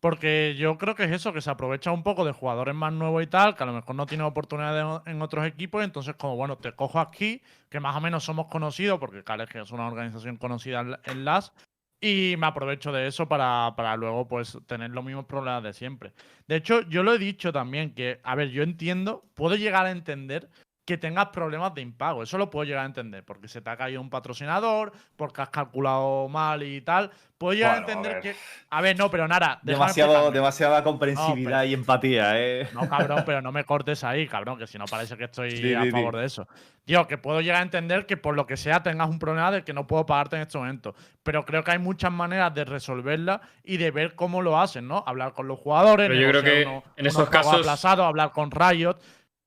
[0.00, 3.22] Porque yo creo que es eso, que se aprovecha un poco de jugadores más nuevos
[3.22, 6.58] y tal, que a lo mejor no tienen oportunidades en otros equipos, entonces como, bueno,
[6.58, 10.80] te cojo aquí, que más o menos somos conocidos, porque KLG es una organización conocida
[10.80, 11.52] en- en LAS,
[12.00, 16.12] y me aprovecho de eso para, para luego pues tener los mismos problemas de siempre.
[16.48, 19.92] De hecho, yo lo he dicho también, que, a ver, yo entiendo, puedo llegar a
[19.92, 20.50] entender
[20.84, 23.76] que tengas problemas de impago, eso lo puedo llegar a entender, porque se te ha
[23.76, 28.34] caído un patrocinador, porque has calculado mal y tal, puedo llegar Bueno, a entender que...
[28.70, 29.60] A ver, no, pero nada.
[29.62, 32.68] Demasiado, demasiada comprensividad pero- y empatía, ¿eh?
[32.74, 35.88] No, cabrón, pero no me cortes ahí, cabrón, que si no parece que estoy a
[35.90, 36.48] favor de eso.
[36.84, 39.62] Tío, que puedo llegar a entender que por lo que sea tengas un problema de
[39.62, 40.96] que no puedo pagarte en este momento.
[41.22, 45.04] Pero creo que hay muchas maneras de resolverla y de ver cómo lo hacen, ¿no?
[45.06, 48.50] Hablar con los jugadores, Pero yo creo que uno- en esos casos- aplazados, hablar con
[48.50, 48.96] Riot.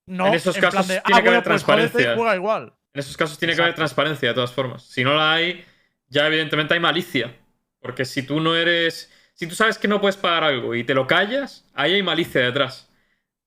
[0.06, 2.14] No, En esos casos de, tiene ah, que haber pues y transparencia.
[2.14, 2.72] juega igual.
[2.94, 4.84] En esos casos tiene que haber transparencia, de todas formas.
[4.84, 5.64] Si no la hay,
[6.08, 7.36] ya evidentemente hay malicia.
[7.80, 9.12] Porque si tú no eres.
[9.34, 12.40] Si tú sabes que no puedes pagar algo y te lo callas, ahí hay malicia
[12.40, 12.90] detrás.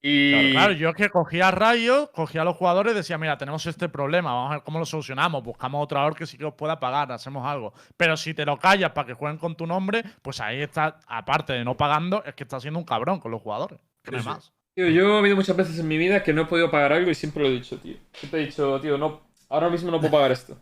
[0.02, 0.52] Y.
[0.52, 3.66] Claro, yo es que cogía a Riot, cogía a los jugadores y decía, mira, tenemos
[3.66, 6.54] este problema, vamos a ver cómo lo solucionamos, buscamos otro jugador que sí que os
[6.54, 7.74] pueda pagar, hacemos algo.
[7.98, 11.54] Pero si te lo callas para que jueguen con tu nombre, pues ahí está, aparte
[11.54, 13.80] de no pagando, es que está siendo un cabrón con los jugadores.
[14.06, 14.16] Sí.
[14.26, 14.54] más.
[14.80, 17.12] Tío, yo he habido muchas veces en mi vida que no he podido pagar algo
[17.12, 17.98] y siempre lo he dicho, tío.
[18.14, 20.58] Siempre he dicho, tío, no, ahora mismo no puedo pagar esto.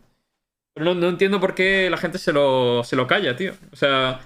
[0.74, 3.52] Pero no, no entiendo por qué la gente se lo, se lo calla, tío.
[3.72, 4.20] O sea,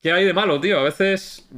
[0.00, 0.78] ¿qué hay de malo, tío?
[0.78, 1.48] A veces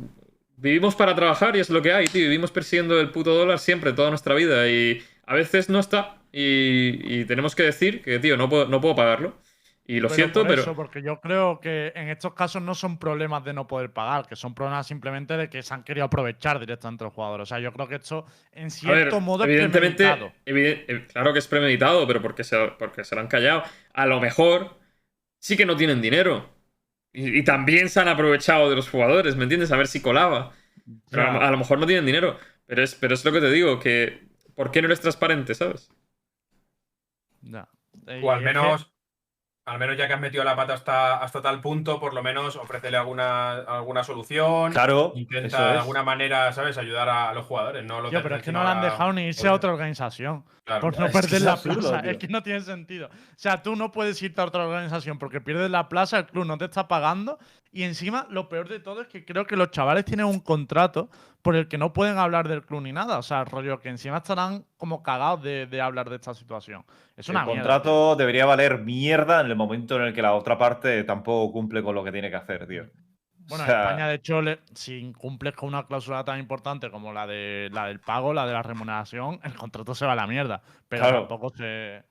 [0.57, 2.23] vivimos para trabajar y es lo que hay, tío.
[2.23, 4.67] Vivimos persiguiendo el puto dólar siempre, toda nuestra vida.
[4.71, 6.23] Y a veces no está.
[6.33, 9.37] Y, y tenemos que decir que, tío, no puedo, no puedo pagarlo.
[9.89, 10.63] Y lo siento, por pero.
[10.63, 14.27] eso, porque yo creo que en estos casos no son problemas de no poder pagar,
[14.27, 17.45] que son problemas simplemente de que se han querido aprovechar directamente los jugadores.
[17.45, 20.33] O sea, yo creo que esto, en ver, cierto modo, es evidentemente, premeditado.
[20.45, 23.63] eh, claro que es premeditado, pero porque se, porque se lo han callado.
[23.95, 24.77] A lo mejor
[25.39, 26.51] sí que no tienen dinero.
[27.13, 29.71] Y, y también se han aprovechado de los jugadores, ¿me entiendes?
[29.71, 30.53] A ver si colaba.
[31.11, 31.47] Pero a, lo- Ya.
[31.47, 32.39] a lo mejor no tienen dinero.
[32.67, 34.27] Pero es, pero es lo que te digo, que
[34.57, 35.91] ¿por qué no eres transparente, sabes?
[37.43, 37.69] Ya.
[38.23, 38.93] O al Y es que- menos,
[39.67, 42.55] al menos ya que has metido la pata hasta, hasta tal punto, por lo menos
[42.55, 44.71] ofrécele alguna, alguna solución.
[44.73, 46.79] Claro, Intenta eso de alguna manera, ¿sabes?
[46.79, 47.85] Ayudar a los jugadores.
[47.85, 49.73] No lo Tío, tengas pero es que no le han dejado ni irse a otra
[49.73, 50.45] organización.
[50.65, 50.81] claro.
[50.83, 52.03] Por no perder la absurdo, plaza.
[52.03, 52.11] tío.
[52.13, 53.09] Es que no tiene sentido.
[53.09, 56.47] O sea, tú no puedes irte a otra organización porque pierdes la plaza, el club
[56.47, 57.39] no te está pagando.
[57.77, 61.11] Y encima, lo peor de todo es que creo que los chavales tienen un contrato
[61.43, 63.19] por el que no pueden hablar del club ni nada.
[63.19, 66.87] O sea, rollo que encima estarán como cagados de, de hablar de esta situación.
[67.19, 70.33] Es una el mierda, contrato debería valer mierda en el momento en el que la
[70.33, 72.87] otra parte tampoco cumple con lo que tiene que hacer, tío.
[73.49, 76.91] Bueno, O sea- en España, de hecho, le- si incumples con una cláusula tan importante
[76.91, 80.17] como la de la del pago, la de la remuneración, el contrato se va a
[80.17, 80.63] la mierda.
[80.89, 81.19] Pero Claro.
[81.21, 82.05] tampoco sé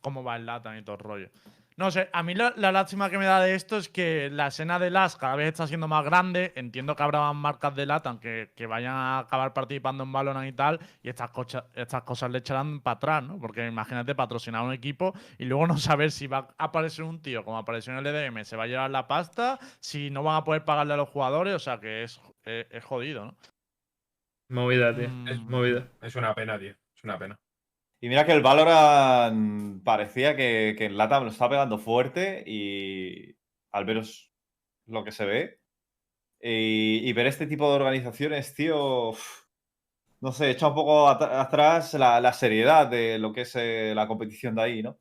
[0.00, 1.28] cómo va el LATAM y todo el rollo.
[1.76, 4.46] No sé, a mí la, la lástima que me da de esto es que la
[4.46, 6.52] escena de LAS cada vez está siendo más grande.
[6.54, 10.46] Entiendo que habrá más marcas de LATAM que, que vayan a acabar participando en Valorant
[10.48, 10.78] y tal.
[11.02, 13.40] Y estas, cocha- estas cosas le echarán para atrás, ¿no?
[13.40, 17.44] Porque imagínate patrocinar un equipo y luego no saber si va a aparecer un tío
[17.44, 20.44] como apareció en el EDM, se va a llevar la pasta, si no van a
[20.44, 21.54] poder pagarle a los jugadores.
[21.54, 23.34] O sea que es, es, es jodido, ¿no?
[24.48, 25.08] Movida, tío.
[25.08, 25.26] Mm.
[25.28, 25.88] Es movida.
[26.02, 26.70] Es una pena, tío.
[26.94, 27.36] Es una pena.
[28.04, 33.34] Y mira que el Valorant parecía que, que en LATAM lo está pegando fuerte y
[33.72, 34.30] al menos
[34.86, 35.60] lo que se ve.
[36.38, 39.44] Y, y ver este tipo de organizaciones, tío, uf,
[40.20, 43.94] no sé, echa un poco at- atrás la, la seriedad de lo que es eh,
[43.94, 44.98] la competición de ahí, ¿no?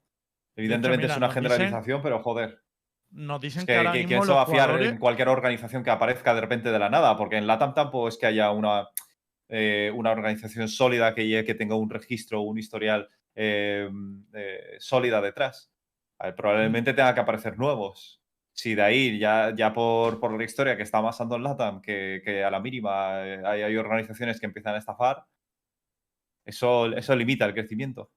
[0.55, 2.61] Evidentemente mira, es una dicen- generalización, pero joder.
[3.11, 5.27] Nos dicen que, que, ahora que- mismo ¿quién se va a fiar jugadores- en cualquier
[5.27, 7.17] organización que aparezca de repente de la nada?
[7.17, 8.87] Porque en LATAM tampoco es que haya una,
[9.49, 13.89] eh, una organización sólida que, que tenga un registro, un historial eh,
[14.33, 15.71] eh, sólida detrás.
[16.19, 18.21] Ver, probablemente tenga que aparecer nuevos.
[18.53, 22.21] Si de ahí, ya, ya por, por la historia que está pasando en LATAM, que,
[22.23, 25.25] que a la mínima hay, hay organizaciones que empiezan a estafar,
[26.45, 28.11] eso, eso limita el crecimiento.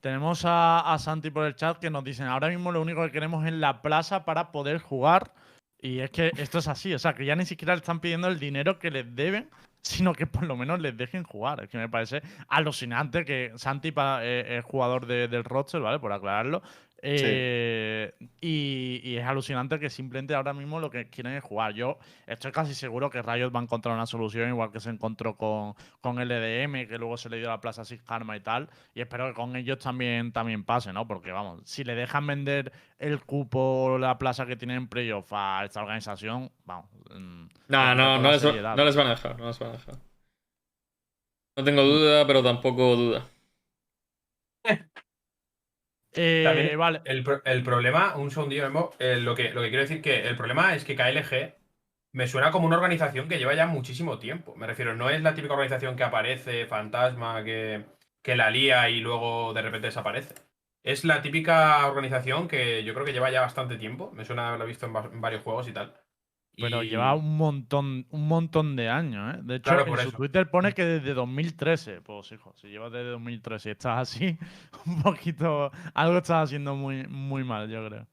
[0.00, 3.12] Tenemos a, a Santi por el chat que nos dicen, ahora mismo lo único que
[3.12, 5.34] queremos es la plaza para poder jugar.
[5.82, 8.28] Y es que esto es así, o sea, que ya ni siquiera le están pidiendo
[8.28, 9.48] el dinero que les deben,
[9.82, 11.62] sino que por lo menos les dejen jugar.
[11.64, 15.98] Es que me parece alucinante que Santi pa- eh, es jugador de- del roster, ¿vale?
[15.98, 16.62] Por aclararlo.
[17.02, 21.72] Eh, y, y es alucinante que simplemente ahora mismo lo que quieren es jugar.
[21.74, 25.36] Yo estoy casi seguro que Riot va a encontrar una solución, igual que se encontró
[25.36, 28.40] con, con el EDM, que luego se le dio la plaza a Six Karma y
[28.40, 28.68] tal.
[28.94, 31.06] Y espero que con ellos también, también pase, ¿no?
[31.06, 35.64] Porque vamos, si le dejan vender el cupo, la plaza que tienen en playoff a
[35.64, 36.90] esta organización, vamos.
[37.14, 38.76] mm, Nah, no, no les, seriedad.
[38.76, 39.94] no les van a dejar, no les van a dejar.
[41.56, 43.26] No tengo duda, pero tampoco duda.
[46.14, 47.00] Eh, También vale.
[47.04, 50.26] El, pro- el problema, un segundillo, Memo, eh, lo, que, lo que quiero decir que
[50.28, 51.56] el problema es que KLG
[52.12, 54.56] me suena como una organización que lleva ya muchísimo tiempo.
[54.56, 57.84] Me refiero, no es la típica organización que aparece, fantasma, que,
[58.22, 60.34] que la lía y luego de repente desaparece.
[60.82, 64.10] Es la típica organización que yo creo que lleva ya bastante tiempo.
[64.12, 65.94] Me suena haberlo visto en varios juegos y tal.
[66.60, 69.40] Pero Y- lleva un montón, un montón de años, ¿eh?
[69.42, 70.16] De hecho, Claro, en su eso.
[70.16, 72.00] Twitter pone que desde 2013.
[72.02, 74.38] Pues, hijo, si llevas desde 2013 y estás así,
[74.86, 75.70] un poquito.
[75.94, 78.06] Algo estás haciendo muy, muy mal, yo creo.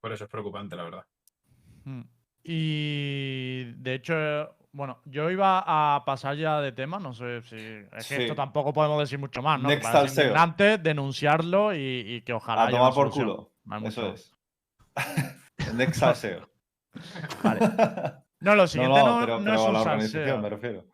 [0.00, 1.06] Por eso es preocupante, la verdad.
[1.84, 2.02] Mm.
[2.44, 4.14] Y de hecho,
[4.72, 5.62] bueno, yo iba
[5.96, 7.56] a pasar ya de tema, no sé si.
[7.56, 8.22] Es que Sí.
[8.22, 9.68] esto tampoco podemos decir mucho más, ¿no?
[9.68, 10.78] Next al SEO.
[10.78, 12.62] denunciarlo y, y que ojalá.
[12.62, 13.50] A haya tomar una por solución.
[13.66, 13.86] culo.
[13.88, 14.34] Eso mucho- es.
[15.74, 16.48] Next salseo.
[17.42, 17.60] Vale.
[18.40, 20.38] No, lo siguiente no, no, pero, no pero es un la salseo.
[20.38, 20.84] me refiero.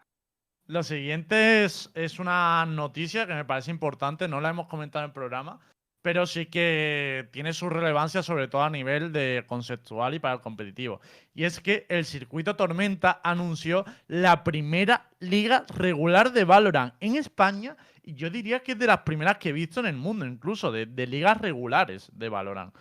[0.67, 5.11] Lo siguiente es, es una noticia que me parece importante, no la hemos comentado en
[5.11, 5.61] el programa,
[6.01, 10.41] pero sí que tiene su relevancia sobre todo a nivel de conceptual y para el
[10.41, 11.01] competitivo.
[11.35, 17.77] Y es que el circuito Tormenta anunció la primera liga regular de Valorant en España
[18.03, 20.73] y yo diría que es de las primeras que he visto en el mundo, incluso
[20.73, 22.75] de, de ligas regulares de Valorant.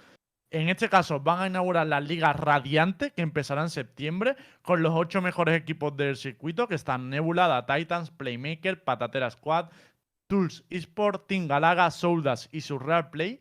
[0.54, 4.94] En este caso van a inaugurar la Liga Radiante, que empezará en septiembre, con los
[4.94, 9.72] ocho mejores equipos del circuito, que están Nebula, Da Titans, Playmaker, Patatera Squad,
[10.28, 13.40] Tools Esport, Team Galaga, Soldas y Surreal Play.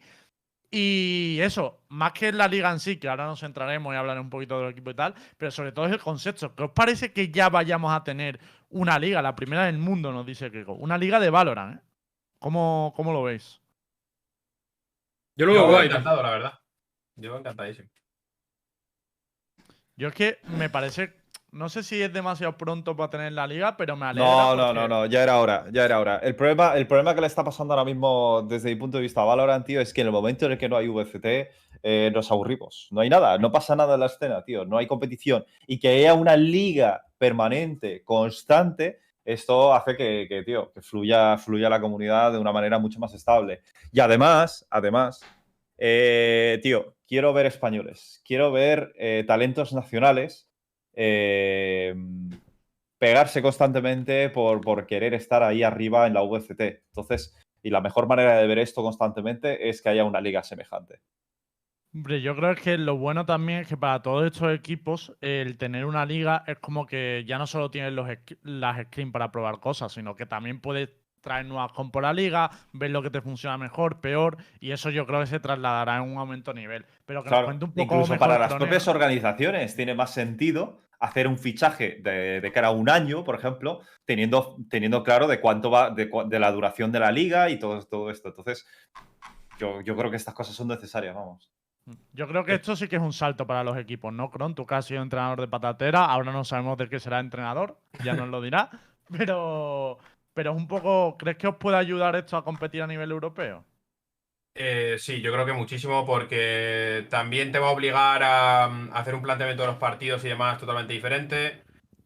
[0.70, 4.30] Y eso, más que la liga en sí, que ahora nos centraremos y hablaré un
[4.30, 6.54] poquito del equipo y tal, pero sobre todo es el concepto.
[6.54, 8.40] ¿Qué os parece que ya vayamos a tener
[8.70, 10.72] una liga, la primera del mundo, nos dice Keiko?
[10.72, 11.82] Una liga de Valorant, ¿eh?
[12.38, 13.60] ¿Cómo, cómo lo veis?
[15.36, 16.61] Yo lo veo encantado, la verdad.
[17.16, 17.88] Yo encantadísimo.
[19.96, 21.12] Yo es que me parece.
[21.50, 24.26] No sé si es demasiado pronto para tener la liga, pero me alegra.
[24.26, 26.16] No, no, porque- no, no, ya era hora, ya era hora.
[26.22, 29.20] El problema, el problema que le está pasando ahora mismo desde mi punto de vista
[29.20, 31.50] a Valorant, tío, es que en el momento en el que no hay VCT,
[31.82, 32.88] eh, nos aburrimos.
[32.90, 35.44] No hay nada, no pasa nada en la escena, tío, no hay competición.
[35.66, 41.68] Y que haya una liga permanente, constante, esto hace que, que, tío, que fluya, fluya
[41.68, 43.60] la comunidad de una manera mucho más estable.
[43.92, 45.20] Y además, además,
[45.85, 50.49] eh, tío, quiero ver españoles, quiero ver eh, talentos nacionales.
[50.95, 51.93] eh,
[52.99, 56.61] pegarse constantemente por, querer estar ahí arriba en la VCT.
[56.61, 61.01] Entonces, y la mejor manera de ver esto constantemente es que haya una liga semejante.
[61.93, 65.85] Hombre, yo creo que lo bueno también es que para todos estos equipos el tener
[65.85, 68.09] una liga es como que ya no solo tienes los,
[68.43, 72.51] las screens para probar cosas, sino que también puedes traer nuevas con por la liga,
[72.73, 76.03] ver lo que te funciona mejor, peor, y eso yo creo que se trasladará en
[76.03, 76.87] un aumento de nivel.
[77.07, 80.12] Pero que nos Claro, cuente un poco incluso mejor para las propias organizaciones tiene más
[80.12, 85.27] sentido hacer un fichaje de, de cara a un año, por ejemplo, teniendo, teniendo claro
[85.27, 88.29] de cuánto va, de, la duración de la liga y todo, todo esto.
[88.29, 88.64] Entonces,
[89.59, 91.51] yo, yo creo que estas cosas son necesarias, vamos.
[92.12, 94.55] Yo creo que esto sí que es un salto para los equipos, ¿no, Cron?
[94.55, 98.14] Tú que has sido entrenador de patatera, ahora no sabemos de qué será entrenador, ya
[98.14, 98.70] nos lo dirá,
[99.11, 99.99] pero,
[100.35, 103.66] pero es un poco, ¿crees que os puede ayudar esto a competir a nivel europeo?
[104.55, 109.14] Eh, sí, yo creo que muchísimo porque también te va a obligar a, mm, hacer
[109.14, 111.62] un planteamiento de los partidos y demás totalmente diferente.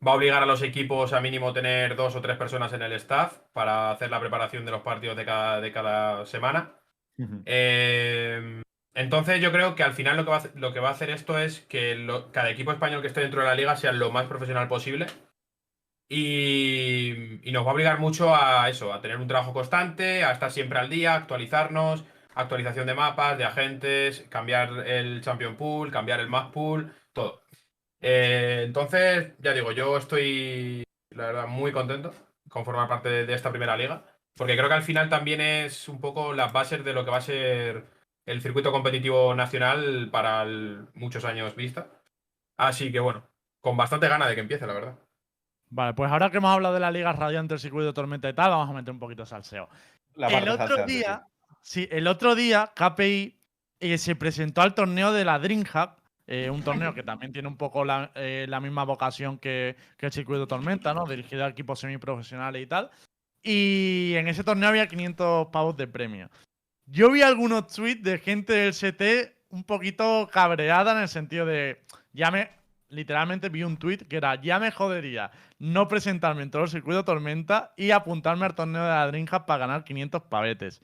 [0.06, 2.92] Va a obligar a los equipos a mínimo tener dos o tres personas en el
[2.92, 6.78] staff para hacer la preparación de los partidos de cada, de cada semana.
[7.44, 8.62] Eh,
[8.94, 10.92] entonces yo creo que al final lo que va a, hacer- lo que va a
[10.92, 13.92] hacer esto es que lo- cada equipo español que esté dentro de la liga sea
[13.92, 15.06] lo más profesional posible.
[16.08, 20.50] Y, nos va a obligar mucho a eso, a tener un trabajo constante, a estar
[20.52, 22.04] siempre al día, actualizarnos,
[22.34, 27.42] actualización de mapas, de agentes, cambiar el Champion Pool, cambiar el Map Pool, todo.
[28.00, 32.14] Eh, entonces, ya digo, yo estoy, la verdad, muy contento
[32.48, 34.04] con formar parte de, esta primera liga,
[34.36, 37.18] porque creo que al final también es un poco las bases de lo que va
[37.18, 37.86] a ser
[38.26, 40.44] el circuito competitivo nacional para
[40.94, 41.88] muchos años vista.
[42.58, 43.28] Así que bueno,
[43.60, 44.98] con bastante gana de que empiece, la verdad.
[45.70, 48.32] Vale, pues ahora que hemos hablado de la Liga Radiante, el circuito de tormenta y
[48.32, 49.68] tal, vamos a meter un poquito de salseo.
[50.14, 51.26] La el otro salseante, día,
[51.60, 53.38] sí, el otro día KPI
[53.80, 55.98] eh, se presentó al torneo de la DreamHack,
[56.28, 60.06] eh, un torneo que también tiene un poco la, eh, la misma vocación que, que
[60.06, 61.06] el circuito de tormenta, ¿no?
[61.06, 62.90] Dirigido a equipos semiprofesionales y tal.
[63.42, 66.30] Y en ese torneo había 500 pavos de premio.
[66.86, 71.84] Yo vi algunos tweets de gente del CT un poquito cabreada en el sentido de,
[72.12, 72.50] ya me,
[72.88, 77.04] literalmente vi un tweet que era, ya me jodería no presentarme en todo el circuito
[77.04, 80.80] tormenta y apuntarme al torneo de la para ganar 500 pavetes.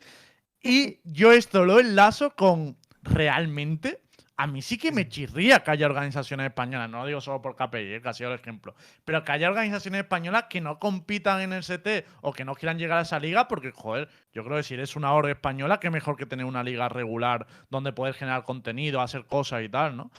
[0.63, 4.01] Y yo esto lo enlazo con realmente.
[4.43, 7.55] A mí sí que me chirría que haya organizaciones españolas, no lo digo solo por
[7.55, 8.75] KPI, eh, que ha sido el ejemplo,
[9.05, 12.77] pero que haya organizaciones españolas que no compitan en el CT o que no quieran
[12.77, 15.91] llegar a esa liga, porque, joder, yo creo que si eres una org española, que
[15.91, 20.11] mejor que tener una liga regular donde poder generar contenido, hacer cosas y tal, ¿no?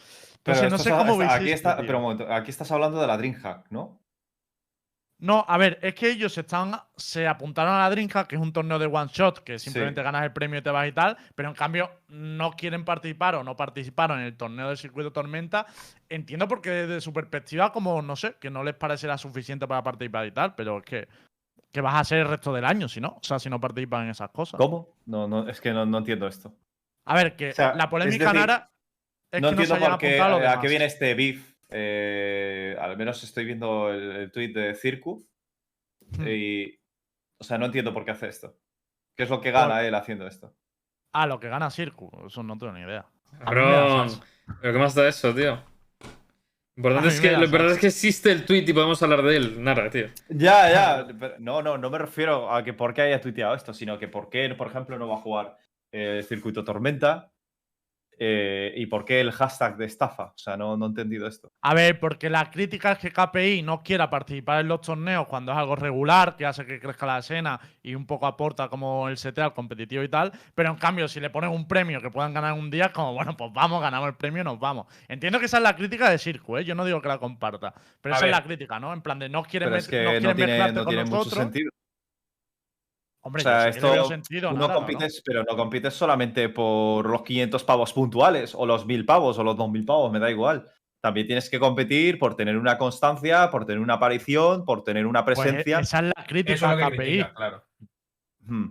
[0.41, 2.71] Pero Entonces, no estás sé cómo está- veis aquí, está, pero un momento, aquí estás
[2.71, 3.99] hablando de la DreamHack, ¿no?
[5.19, 8.41] No, a ver, es que ellos se están, se apuntaron a la Dreamhack, que es
[8.41, 10.03] un torneo de one shot, que simplemente Sí.
[10.03, 13.43] ganas el premio y te vas y tal, pero en cambio no quieren participar o
[13.43, 15.65] no participaron en el torneo del circuito Tormenta.
[16.09, 20.25] Entiendo porque desde su perspectiva, como no sé, que no les parecerá suficiente para participar
[20.25, 21.07] y tal, pero es que,
[21.71, 23.09] ¿qué vas a hacer el resto del año si no?
[23.09, 24.57] O sea, si no participan en esas cosas.
[24.57, 24.89] ¿Cómo?
[25.05, 26.53] No, no, es que no, no entiendo esto.
[27.05, 28.69] A ver, que O sea, la polémica decir, Nara
[29.31, 31.52] es no que no se entiendo hayan por qué, a qué viene este beef.
[31.75, 35.27] Eh, al menos estoy viendo el, el tweet de Circu.
[36.17, 36.27] Hmm.
[36.27, 36.79] Y.
[37.39, 38.55] O sea, no entiendo por qué hace esto.
[39.15, 40.55] ¿Qué es lo que gana él haciendo esto?
[41.11, 43.05] Ah, lo que gana Circu, eso no tengo ni idea.
[43.39, 44.09] Cabrón.
[44.61, 45.61] ¿Pero qué más da eso, tío?
[46.75, 47.75] Lo importante, es que, me da lo importante salsa.
[47.75, 49.63] es que existe el tweet y podemos hablar de él.
[49.63, 50.07] Nada, tío.
[50.29, 51.07] Ya, ya.
[51.19, 54.07] pero no, no, no me refiero a que por qué haya tuiteado esto, sino que
[54.07, 55.57] por qué, por ejemplo, no va a jugar
[55.91, 57.31] eh, el circuito Tormenta.
[58.19, 60.25] Eh, y por qué el hashtag de estafa.
[60.25, 61.51] O sea, no, no he entendido esto.
[61.61, 65.51] A ver, porque la crítica es que KPI no quiera participar en los torneos cuando
[65.51, 69.15] es algo regular, que hace que crezca la escena y un poco aporta como el
[69.17, 70.31] CT al competitivo y tal.
[70.55, 73.13] Pero en cambio, si le ponen un premio que puedan ganar un día, es como,
[73.13, 74.87] bueno, pues vamos, ganamos el premio y nos vamos.
[75.07, 76.65] Entiendo que esa es la crítica de Circo, ¿eh?
[76.65, 77.73] Yo no digo que la comparta.
[78.01, 78.93] Pero A esa es la crítica, ¿no?
[78.93, 81.17] En plan de no quieren, es que no no, quieren tiene, no con tiene mucho
[81.17, 81.43] nosotros.
[81.43, 81.71] sentido.
[83.25, 84.79] Hombre, O sea, esto sentido, tú nada, no ¿no?
[84.79, 89.43] compites, pero no compites solamente por los 500 pavos puntuales, o los 1000 pavos, o
[89.43, 90.69] los 2000 pavos, me da igual.
[91.01, 95.23] También tienes que competir por tener una constancia, por tener una aparición, por tener una
[95.23, 95.79] Pues, eh, presencia.
[95.79, 97.05] esa es la crítica Eso es lo a que KPI.
[97.05, 97.63] critica, claro.
[98.41, 98.65] Hmm.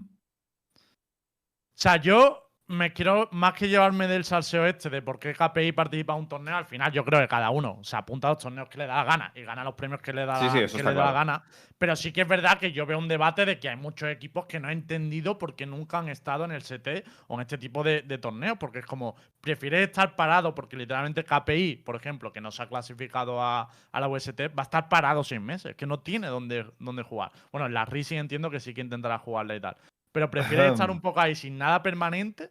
[0.74, 2.41] O sea, yo
[2.72, 6.28] me quiero, más que llevarme del salseo este de por qué KPI participa en un
[6.28, 8.86] torneo, al final yo creo que cada uno se apunta a los torneos que le
[8.86, 11.04] da la gana y gana los premios que le da, Sí, sí, que le da
[11.04, 11.42] la gana.
[11.78, 14.46] Pero sí que es verdad que yo veo un debate de que hay muchos equipos
[14.46, 17.58] que no han entendido por qué nunca han estado en el CT o en este
[17.58, 22.32] tipo de, de torneos, porque es como, prefieres estar parado, porque literalmente KPI, por ejemplo,
[22.32, 25.74] que no se ha clasificado a, a la UST, va a estar parado seis meses,
[25.74, 27.32] que no tiene dónde, dónde jugar.
[27.50, 29.76] Bueno, en la Rising entiendo que sí que intentará jugarla y tal.
[30.12, 32.50] Pero prefieres estar un poco ahí sin nada permanente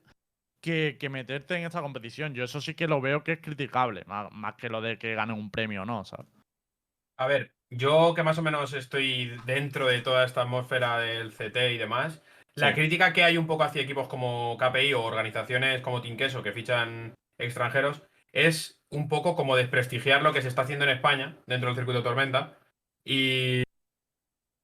[0.61, 2.33] que, que meterte en esta competición.
[2.33, 5.15] Yo eso sí que lo veo que es criticable, más, más que lo de que
[5.15, 6.27] ganen un premio o no, ¿sabes?
[7.17, 11.73] A ver, yo que más o menos estoy dentro de toda esta atmósfera del CT
[11.73, 12.21] y demás,
[12.55, 12.75] la Sí.
[12.75, 16.51] crítica que hay un poco hacia equipos como KPI o organizaciones como Team Queso que
[16.51, 18.03] fichan extranjeros,
[18.33, 22.03] es un poco como desprestigiar lo que se está haciendo en España dentro del circuito
[22.03, 22.57] Tormenta
[23.05, 23.63] y,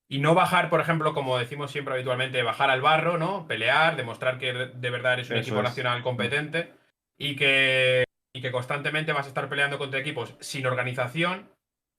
[0.08, 3.48] y no bajar, por ejemplo, como decimos siempre habitualmente, bajar al barro, ¿no?
[3.48, 5.64] Pelear, demostrar que de verdad eres un Eso equipo es.
[5.64, 6.74] nacional competente
[7.18, 8.04] y que,
[8.34, 11.52] y que constantemente vas a estar peleando contra equipos sin organización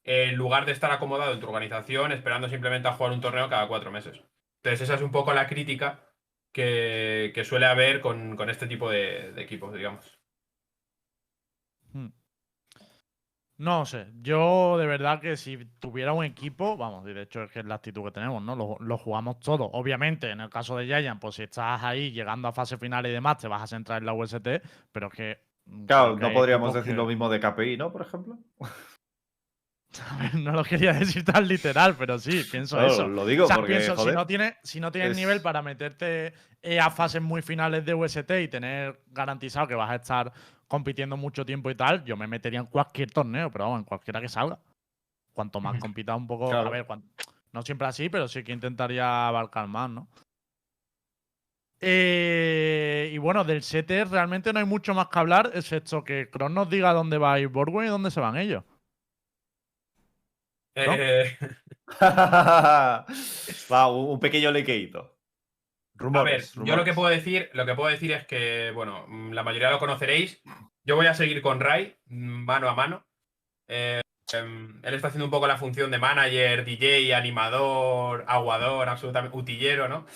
[0.05, 3.69] en lugar de estar acomodado en tu organización esperando simplemente a jugar un torneo cada
[3.69, 4.23] cuatro meses.
[4.63, 6.01] Entonces esa es un poco la crítica
[6.53, 10.19] que, que suele haber con, con este tipo de, de equipos, digamos.
[11.93, 12.09] Hmm.
[13.59, 17.51] No sé, yo de verdad que si tuviera un equipo, vamos, y de hecho es
[17.51, 18.55] que es la actitud que tenemos, ¿no?
[18.55, 19.65] Lo, lo jugamos todo.
[19.73, 23.11] Obviamente, en el caso de Giant, pues si estás ahí llegando a fase final y
[23.11, 25.39] demás, te vas a centrar en la UST, pero es que.
[25.67, 27.91] mm, Claro, no podríamos decir que- lo mismo de KPI, ¿no?
[27.93, 28.39] Por ejemplo.
[30.11, 33.09] A ver, no lo quería decir tan literal, pero sí, pienso Claro, eso.
[33.09, 35.63] Lo digo O sea, porque, pienso, si no tienes, si no tienes es- nivel para
[35.63, 40.33] meterte eh, a fases muy finales de UST y tener garantizado que vas a estar
[40.69, 44.21] compitiendo mucho tiempo y tal, yo me metería en cualquier torneo, pero vamos, en cualquiera
[44.21, 44.59] que salga.
[45.33, 46.87] Cuanto más compita un poco, a ver,
[47.53, 50.09] no siempre así, pero sí que intentaría abarcar más, ¿no?
[51.81, 56.55] Eh, y bueno, del CT realmente no hay mucho más que hablar, excepto que Kron
[56.55, 58.65] nos diga dónde va a ir Borgwyn y dónde se van ellos.
[60.75, 60.93] ¿No?
[60.95, 61.39] Eh,
[62.01, 65.18] Va, un un pequeño lequeito.
[65.99, 66.55] A ver, Rumores.
[66.55, 69.71] yo lo que puedo decir, lo que puedo decir es que, bueno, mm, la mayoría
[69.71, 70.41] lo conoceréis.
[70.85, 73.07] Yo voy a seguir con Rai, mm, mano a mano.
[73.67, 74.01] Eh,
[74.33, 79.89] em, él está haciendo un poco la función de manager, DJ, animador, aguador, absolutamente utillero,
[79.89, 80.07] ¿no?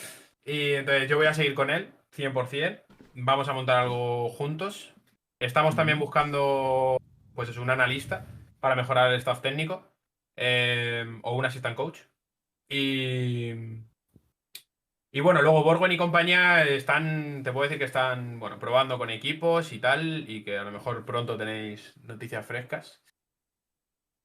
[0.44, 2.84] Y entonces yo voy a seguir con él, 100%.
[3.14, 4.94] Vamos a montar algo juntos.
[5.40, 6.98] Estamos también buscando,
[7.34, 8.26] pues es un analista
[8.60, 9.84] para mejorar el staff técnico
[10.36, 11.98] em, o un assistant coach.
[12.68, 13.52] Y,
[15.12, 19.10] y bueno, luego Borgwen y compañía están, te puedo decir que están, bueno, probando con
[19.10, 23.04] equipos y tal, y que a lo mejor pronto tenéis noticias frescas.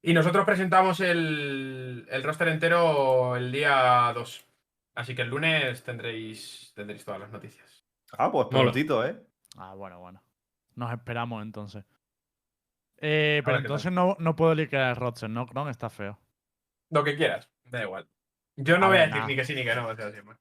[0.00, 4.46] Y nosotros presentamos el, el roster entero el día 2.
[4.94, 7.84] Así que el lunes tendréis, tendréis todas las noticias.
[8.12, 9.20] Ah, pues prontito, ¿eh?
[9.56, 10.22] Ah, bueno, bueno.
[10.74, 11.84] Nos esperamos entonces.
[13.00, 15.68] Eh, pero entonces no, no puedo liquidar el roster, ¿no, Kron?
[15.68, 16.18] Está feo.
[16.90, 18.08] Lo que quieras, da igual.
[18.56, 19.26] Yo no A voy a ver, decir nada.
[19.28, 20.36] ni que sí ni que no, o sea, siempre.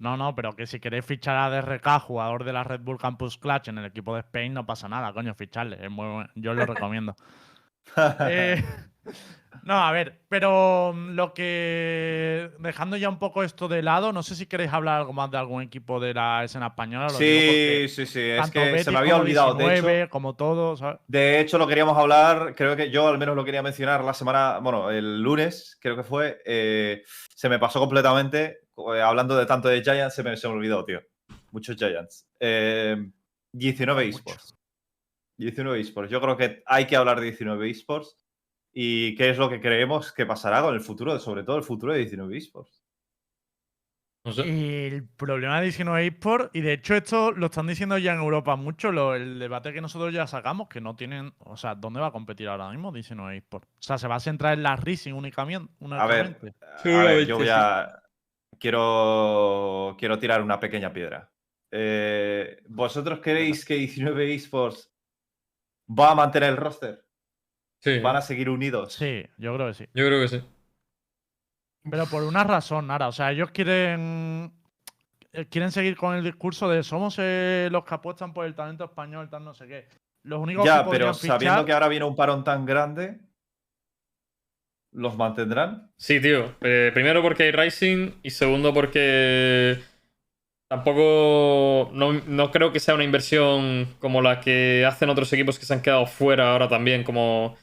[0.00, 3.36] No, no, pero que si queréis fichar a DRK, jugador de la Red Bull Campus
[3.36, 5.78] Clutch en el equipo de Spain, no pasa nada, coño, ficharle.
[5.84, 6.30] Es muy bueno.
[6.34, 7.14] Yo lo recomiendo.
[8.28, 8.62] Eh,
[9.64, 12.50] no, a ver, pero mm, lo que.
[12.60, 15.38] Dejando ya un poco esto de lado, no sé si queréis hablar algo más de
[15.38, 17.06] algún equipo de la escena española.
[17.06, 18.20] lo sí, sí, sí.
[18.20, 19.54] Es que se me había olvidado.
[19.54, 21.00] De 19, hecho, como todo, ¿sabes?
[21.08, 22.54] de hecho, lo queríamos hablar.
[22.56, 24.58] Creo que yo al menos lo quería mencionar la semana.
[24.60, 26.40] Bueno, el lunes, creo que fue.
[26.46, 27.02] eh,
[27.34, 28.60] se me pasó completamente.
[28.94, 31.00] Eh, hablando de tanto de Giants, se me, se me olvidó, tío.
[31.52, 32.28] Muchos Giants.
[32.38, 32.96] Eh,
[33.52, 34.16] 19 Mucho.
[34.18, 34.54] esports.
[35.38, 36.10] 19 esports.
[36.10, 38.16] Yo creo que hay que hablar de 19 esports.
[38.72, 41.92] Y qué es lo que creemos que pasará con el futuro, sobre todo el futuro
[41.92, 42.84] de 19 esports.
[44.24, 44.42] No sé.
[44.86, 48.54] El problema de 19 eSports, y de hecho esto lo están diciendo ya en Europa
[48.54, 52.08] mucho, lo- el debate que nosotros ya sacamos, que no tienen, o sea, ¿dónde va
[52.08, 53.66] a competir ahora mismo 19 eSports?
[53.66, 55.72] O sea, se va a centrar en la Racing únicamente.
[55.90, 56.54] A ver, únicamente?
[56.84, 57.88] a ver, yo voy a.
[58.60, 61.32] Quiero, quiero tirar una pequeña piedra.
[61.72, 64.92] Eh, ¿Vosotros creéis que 19 esports
[65.88, 67.04] va a mantener el roster?
[67.78, 68.92] Sí, ¿Van a seguir unidos?
[68.92, 69.84] Sí, yo creo que sí.
[69.94, 70.44] yo creo que sí.
[71.90, 73.08] Pero por una razón, Nara.
[73.08, 74.52] O sea, ellos quieren
[75.32, 78.84] eh, quieren seguir con el discurso de somos eh, los que apuestan por el talento
[78.84, 79.88] español, tal no sé qué.
[80.24, 83.20] Los únicos Ya, que pero sabiendo que ahora viene un parón tan grande,
[84.92, 85.90] ¿los mantendrán?
[85.96, 86.54] Sí, tío.
[86.62, 89.78] Eh, primero porque hay Rising y segundo porque
[90.68, 95.66] tampoco no, no creo que sea una inversión como la que hacen otros equipos que
[95.66, 97.56] se han quedado fuera ahora también, como,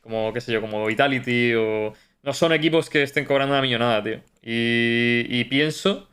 [0.00, 1.94] como qué sé yo, como Vitality o...
[2.22, 4.22] No son equipos que estén cobrando una millonada, tío.
[4.40, 6.08] Y, y pienso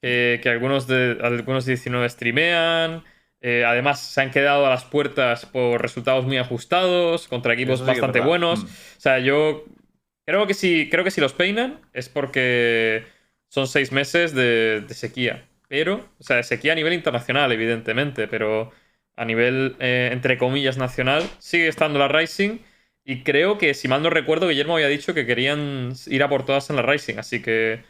[0.00, 3.04] que, que algunos, de, algunos de 19 streamean.
[3.42, 7.86] eh, además, se han quedado a las puertas por resultados muy ajustados, contra equipos sí
[7.86, 8.64] bastante buenos.
[8.64, 8.66] Mm.
[8.66, 9.64] O sea, yo
[10.26, 13.04] creo que si, creo que si los peinan es porque
[13.48, 15.46] son seis meses de, de sequía.
[15.68, 18.72] Pero, o sea, sequía a nivel internacional, evidentemente, pero
[19.16, 22.58] a nivel, eh, entre comillas, nacional, sigue estando la Rising.
[23.04, 26.44] Y creo que, si mal no recuerdo, Guillermo había dicho que querían ir a por
[26.44, 27.18] todas en la Rising.
[27.18, 27.84] Así que,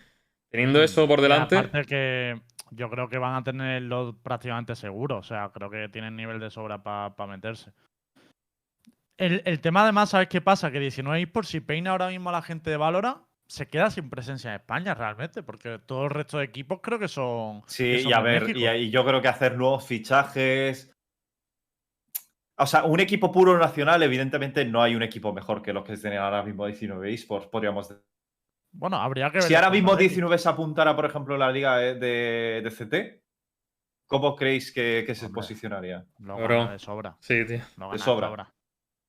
[0.51, 5.19] teniendo eso por delante, aparte que yo creo que van a tenerlo prácticamente seguro.
[5.19, 7.73] O sea, creo que tienen nivel de sobra para meterse.
[9.21, 10.71] El, el tema además, ¿sabes qué pasa?
[10.71, 14.09] Que 19 por si peina ahora mismo a la gente de Valora, se queda sin
[14.09, 17.61] presencia en España realmente, porque todo el resto de equipos creo que son.
[17.63, 20.91] que Sí, son y a ver, y, y yo creo que hacer nuevos fichajes.
[22.57, 25.97] O sea, un equipo puro nacional, evidentemente no hay un equipo mejor que los que
[25.99, 28.03] tienen ahora mismo 19 esports, podríamos decir.
[28.73, 29.43] Bueno, habría que ver.
[29.43, 30.09] Si ahora mismo Madrid.
[30.09, 33.23] 19 se apuntara, por ejemplo, la liga de, de- de CT,
[34.07, 35.41] ¿cómo creéis que, que se Hombre.
[35.41, 36.07] posicionaría?
[36.19, 37.17] Gana de sobra.
[37.21, 37.61] Sí, tío.
[37.77, 38.53] Lo De sobra.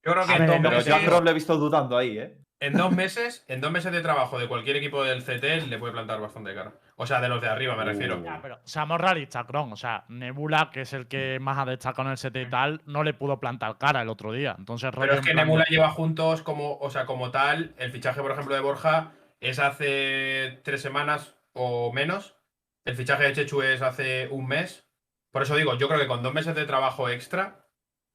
[0.03, 2.41] Yo creo que en ver, dos, Pero meses, yo le he visto dudando ahí, ¿eh?
[2.61, 5.93] en dos meses, en dos meses de trabajo de cualquier equipo del CT le puede
[5.93, 6.73] plantar bastante cara.
[6.95, 8.19] O sea, de los de arriba me refiero.
[8.19, 8.23] Uh.
[8.23, 9.73] Ya, pero seamos realistas, Kron.
[9.73, 12.81] O sea, Nebula, que es el que más ha destacado en el set y tal,
[12.85, 14.55] no le pudo plantar cara el otro día.
[14.57, 18.31] Entonces, Pero es que Nebula lleva juntos como, o sea, como tal, el fichaje, por
[18.31, 22.35] ejemplo, de Borja es hace tres semanas o menos.
[22.85, 24.87] El fichaje de Chechu es hace un mes.
[25.31, 27.60] Por eso digo, yo creo que con dos meses de trabajo extra,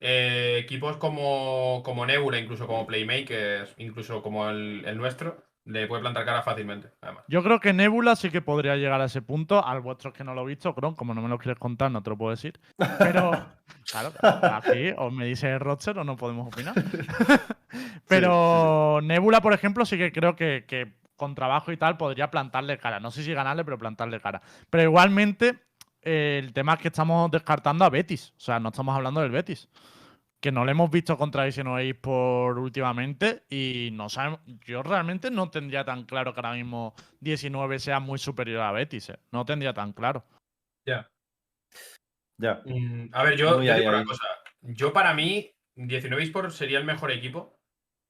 [0.01, 6.01] eh, equipos como, como Nebula, incluso como Playmakers, incluso como el, el nuestro, le puede
[6.01, 7.25] plantar cara fácilmente, además.
[7.29, 9.65] Yo creo que Nebula sí que podría llegar a ese punto.
[9.65, 11.91] Al vuestro es que no lo he visto, Kron, como no me lo quieres contar,
[11.91, 12.61] no te lo puedo decir.
[12.99, 13.31] Pero,
[13.91, 16.75] claro, aquí o me dice Roger o no podemos opinar.
[18.09, 22.79] Pero Nebula, por ejemplo, sí que creo que, que con trabajo y tal podría plantarle
[22.79, 23.01] cara.
[23.01, 24.43] No sé si ganarle, pero plantarle cara.
[24.71, 25.59] Pero igualmente,
[26.07, 28.33] el tema es que estamos descartando a Betis.
[28.37, 29.69] O sea, no estamos hablando del Betis.
[30.41, 31.69] Que no le hemos visto contra Vision
[32.01, 34.41] por últimamente y no sabemos.
[34.65, 39.11] Yo realmente no tendría tan claro que ahora mismo 19 sea muy superior a Betis.
[39.11, 39.19] eh.
[39.33, 40.25] No tendría tan claro.
[40.87, 41.11] Ya.
[42.39, 42.63] Ya.
[42.65, 44.25] Mm, a ver, yo te digo una cosa.
[44.61, 47.59] Yo para mí, 19 eSports sería el mejor equipo.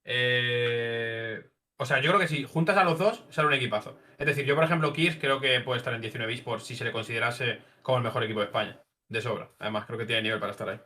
[0.05, 3.97] Eh, o sea, yo creo que si juntas a los dos, sale un equipazo.
[4.17, 6.83] Es decir, yo, por ejemplo, Kirs creo que puede estar en 19 eSports si se
[6.83, 8.79] le considerase como el mejor equipo de España.
[9.09, 9.49] De sobra.
[9.59, 10.79] Además, creo que tiene nivel para estar ahí.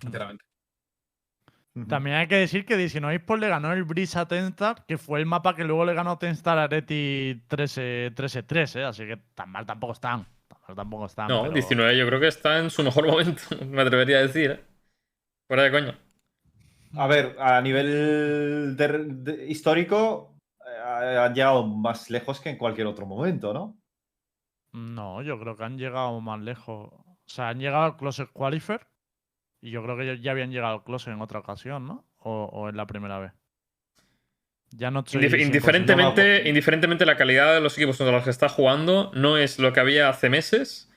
[0.00, 0.44] Sinceramente.
[1.88, 5.18] También hay que decir que 19 Esports le ganó el Breeze a Tenstar, que fue
[5.20, 8.84] el mapa que luego le ganó Tenstar a Areti 13-3, ¿eh?
[8.84, 10.26] Así que tan mal tampoco están.
[10.46, 11.28] Tan mal tampoco están.
[11.28, 14.50] No, pero- 19 yo creo que está en su mejor momento, me atrevería a decir.
[14.50, 14.60] ¿eh?
[15.48, 15.98] Fuera de coña.
[16.94, 20.36] A ver, a nivel de- de- histórico,
[20.66, 23.78] eh, han llegado más lejos que en cualquier otro momento, ¿no?
[24.72, 26.90] No, yo creo que han llegado más lejos.
[26.92, 28.86] O sea, han llegado al Closet Qualifier.
[29.60, 32.04] Y yo creo que ya- habían llegado al Closet en otra ocasión, ¿no?
[32.18, 33.32] O, o en la primera vez.
[34.70, 35.22] Ya no estoy.
[35.22, 39.36] Indif- 100% indiferentemente, indiferentemente la calidad de los equipos contra los que está jugando, no
[39.36, 40.90] es lo que había hace meses.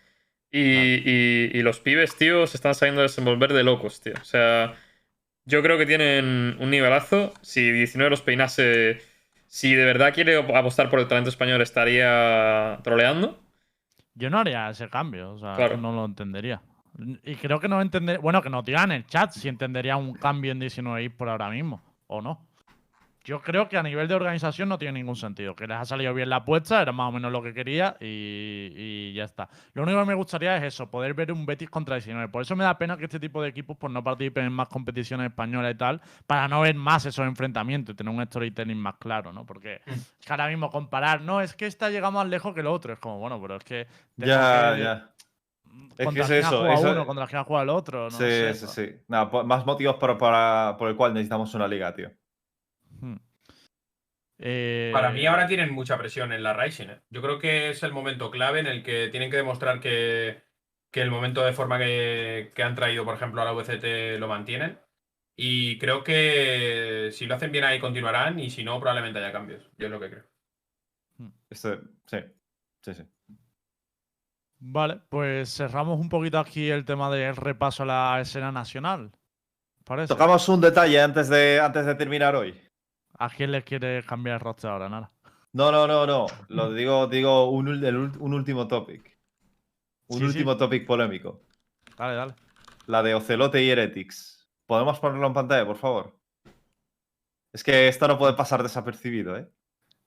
[0.52, 4.14] Y, y- y los pibes, tío, se están sabiendo desenvolver de locos, tío.
[4.22, 4.74] O sea,
[5.46, 7.34] yo creo que tienen un nivelazo.
[7.42, 9.02] Si 19 los peinase,
[9.48, 13.40] si de verdad quiere apostar por el talento español, estaría troleando.
[14.16, 15.78] Yo no haría ese cambio, o sea, Claro.
[15.78, 16.62] no lo entendería.
[17.24, 20.14] Y creo que no entender, bueno, que nos digan en el chat si entendería un
[20.14, 22.48] cambio en 19 por ahora mismo o no.
[23.26, 25.56] Yo creo que a nivel de organización no tiene ningún sentido.
[25.56, 28.72] Que les ha salido bien la apuesta, era más o menos lo que quería y,
[28.76, 29.50] y ya está.
[29.74, 32.30] Lo único que me gustaría es eso, poder ver un Betis contra 19.
[32.30, 34.68] Por eso me da pena que este tipo de equipos pues, no participen en más
[34.70, 38.96] competiciones españolas y tal, para no ver más esos enfrentamientos y tener un storytelling más
[38.98, 39.46] claro, ¿no?
[39.46, 39.92] Porque Mm.
[39.92, 42.94] es que ahora mismo comparar, no, es que esta llega más lejos que el otro.
[42.94, 45.10] Es como, bueno, pero es que Ya, que- ya.
[45.98, 48.04] que contra es quién ha eso, jugado eso- uno, contra quién ha jugado el otro.
[48.04, 48.68] No sí, sé, sí, eso.
[48.68, 48.96] sí.
[49.08, 52.12] Nada, más motivos por, para- por el cual necesitamos una liga, tío.
[53.02, 53.16] Hmm.
[54.38, 56.90] Eh, Para mí ahora tienen mucha presión en la Rising.
[56.90, 57.02] ¿eh?
[57.10, 60.44] Yo creo que es el momento clave en el que tienen que demostrar que,
[60.92, 64.28] que el momento de forma que, que han traído, por ejemplo, a la VCT lo
[64.28, 64.80] mantienen.
[65.38, 69.70] Y creo que si lo hacen bien ahí continuarán y si no, probablemente haya cambios.
[69.78, 70.24] Yo es lo que creo.
[71.50, 72.18] Este- sí,
[72.82, 73.04] sí, sí.
[74.60, 79.12] Vale, pues cerramos un poquito aquí el tema del repaso a la escena nacional.
[79.84, 80.08] ¿Parece?
[80.08, 82.60] Tocamos un detalle antes de, antes de terminar hoy.
[83.20, 84.88] ¿A quién le quiere cambiar el roster ahora?
[84.90, 85.12] Nada.
[85.54, 86.28] No, no, no, no.
[86.50, 89.18] Lo digo, digo un, el último topic.
[90.08, 90.38] Un Sí, sí.
[90.38, 91.42] último topic polémico.
[91.98, 92.36] Dale, dale.
[92.88, 94.48] La de Ocelote y Heretics.
[94.66, 96.20] ¿Podemos ponerlo en pantalla, por favor?
[97.54, 99.50] Es que esto no puede pasar desapercibido, ¿eh?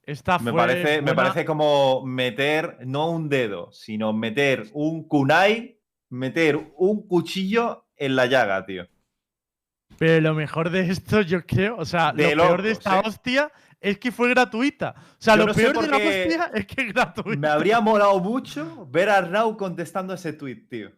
[0.03, 5.81] Esta Me fue parece, me parece como meter, no un dedo, sino meter un kunai,
[6.11, 8.87] meter un cuchillo en la llaga, tío.
[9.99, 13.03] Pero lo mejor de esto, yo creo, o sea, De lo peor de esta ¿eh?
[13.05, 13.51] hostia
[13.81, 14.95] es que fue gratuita.
[14.97, 17.39] O sea, Yo lo no peor de la hostia es que es gratuita.
[17.41, 20.91] Me habría molado mucho ver a Arnau contestando ese tweet, tío.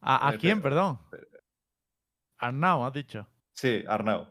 [0.00, 0.98] ¿A, a quién, pero- perdón?
[2.38, 3.26] Arnau, has dicho.
[3.54, 4.28] Sí, Arnau.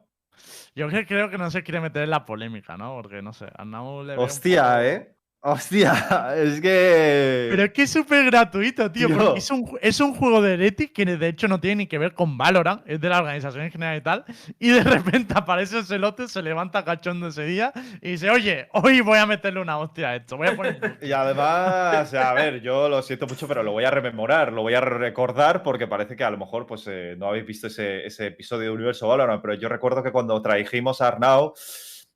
[0.76, 2.94] Yo creo que no se quiere meter en la polémica, ¿no?
[2.96, 5.15] Porque no sé, Arnau le Hostia, ¿eh?
[5.48, 7.50] Hostia, es que.
[7.52, 9.06] Pero es que es súper gratuito, tío.
[9.06, 9.16] Tío.
[9.16, 12.00] Porque es un, es un juego de Heretic que de hecho no tiene ni que
[12.00, 14.26] ver con Valorant, es de la organización en general y tal.
[14.58, 19.20] Y de repente aparece Ocelote, se levanta cachondo ese día y dice: Oye, hoy voy
[19.20, 20.36] a meterle una hostia a esto.
[20.36, 20.98] Voy a poner.
[21.06, 24.74] Y además, a ver, yo lo siento mucho, pero lo voy a rememorar, lo voy
[24.74, 28.28] a recordar porque parece que a lo mejor pues, eh, no habéis visto ese, ese
[28.28, 31.54] episodio de Universo Valorant, pero yo recuerdo que cuando trajimos a Arnau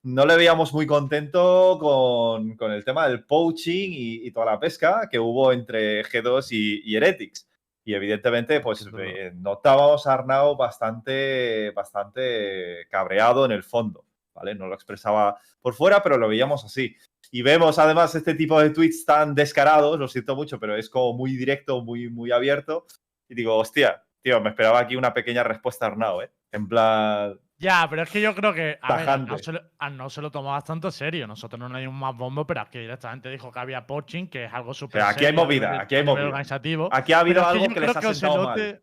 [0.04, 4.60] no le veíamos muy contento con, con el tema del poaching y, y toda la
[4.60, 7.48] pesca que hubo entre G2 y, y Heretics.
[7.84, 9.08] Y evidentemente, pues Es verdad.
[9.28, 14.54] eh, notábamos a Arnau bastante, bastante cabreado en el fondo, ¿vale?
[14.56, 16.96] No lo expresaba por fuera, pero lo veíamos así.
[17.32, 21.14] Y vemos además este tipo de tweets tan descarados, lo siento mucho, pero es como
[21.14, 22.86] muy directo, muy, muy abierto.
[23.28, 26.32] Y digo, hostia, tío, me esperaba aquí una pequeña respuesta a Arnau, ¿eh?
[26.52, 28.80] En plan, Ya, pero es que yo creo que.
[28.82, 29.32] A ver, Tajante.
[29.32, 29.62] no se, lo,
[29.92, 31.28] no se lo tomó bastante serio.
[31.28, 34.54] Nosotros no le dimos más bombo, pero aquí directamente dijo que había poaching, que es
[34.54, 35.02] algo súper.
[35.02, 36.26] aquí hay serio movida, aquí hay movida.
[36.26, 36.90] organizativo.
[36.92, 38.82] aquí ha habido es algo yo que, les ha sentado mal.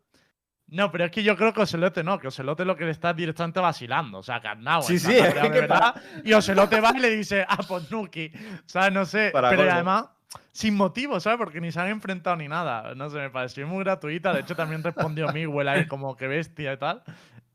[0.69, 3.15] No, pero es que yo creo que Ocelote no, que Ocelote lo que le está
[3.15, 4.19] directamente vacilando.
[4.19, 5.95] O sea, que Arnau Sí, sí, es que verdad,
[6.25, 8.33] Y Ocelote va y le dice, ah, pues Nuki.
[8.35, 9.31] O sea, no sé.
[9.33, 10.07] Para pero además,
[10.51, 11.39] sin motivo, ¿sabes?
[11.39, 12.95] Porque ni se han enfrentado ni nada.
[12.97, 14.33] No sé, me pareció muy gratuita.
[14.33, 17.03] De hecho, también respondió Miguel ahí como que bestia y tal.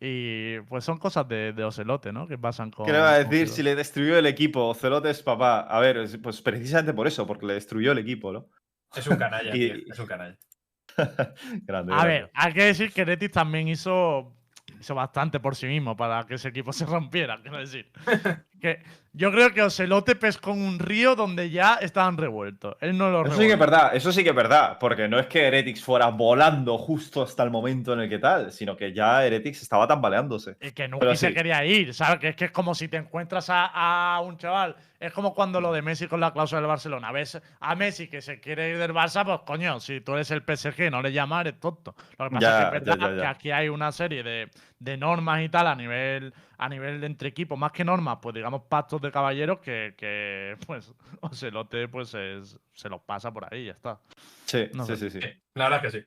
[0.04, 2.28] Y pues son cosas de, de Ocelote, ¿no?
[2.28, 2.88] Que pasan con.
[2.88, 3.52] ¿Qué le va a decir G2.
[3.52, 4.66] si le destruyó el equipo?
[4.68, 5.60] Ocelote es papá.
[5.62, 8.48] A ver, es- pues precisamente por eso, porque le destruyó el equipo, ¿no?
[8.96, 9.76] Es un canalla, Y- tío.
[9.94, 10.38] Es un canalla.
[10.98, 11.94] Grande.
[11.94, 12.08] A grande.
[12.08, 14.36] ver, hay que decir que Retis también hizo,
[14.80, 17.92] hizo bastante por sí mismo para que ese equipo se rompiera, quiero decir.
[18.62, 18.80] Que
[19.14, 22.78] yo creo que Ocelote pescó en un río donde ya estaban revueltos.
[22.80, 25.20] Él no lo Eso sí que es verdad, eso sí que es verdad, porque no
[25.20, 28.94] es que Heretics fuera volando justo hasta el momento en el que tal, sino que
[28.94, 30.56] ya Heretics estaba tambaleándose.
[30.62, 31.34] Y que nunca se sí.
[31.34, 32.20] quería ir, ¿sabes?
[32.20, 34.78] Que es que es como si te encuentras a, a un chaval.
[34.98, 37.12] Es como cuando lo de Messi con la cláusula del Barcelona.
[37.12, 40.44] Ves a Messi que se quiere ir del Barça, pues coño, si tú eres el
[40.44, 41.96] PSG, no le llamas, eres tonto.
[42.20, 44.22] Lo que pasa Ya, es que es ya, verdad ya, que aquí hay una serie
[44.22, 44.50] de,
[44.82, 48.34] de normas y tal a nivel, a nivel de entre equipos, más que normas, pues
[48.34, 53.62] digamos pactos de caballeros que, que pues Ocelote pues es- se los pasa por ahí
[53.62, 54.00] y ya está.
[54.46, 55.10] Sí, No sí, sé.
[55.12, 55.28] sí, sí.
[55.54, 56.06] La verdad es que sí.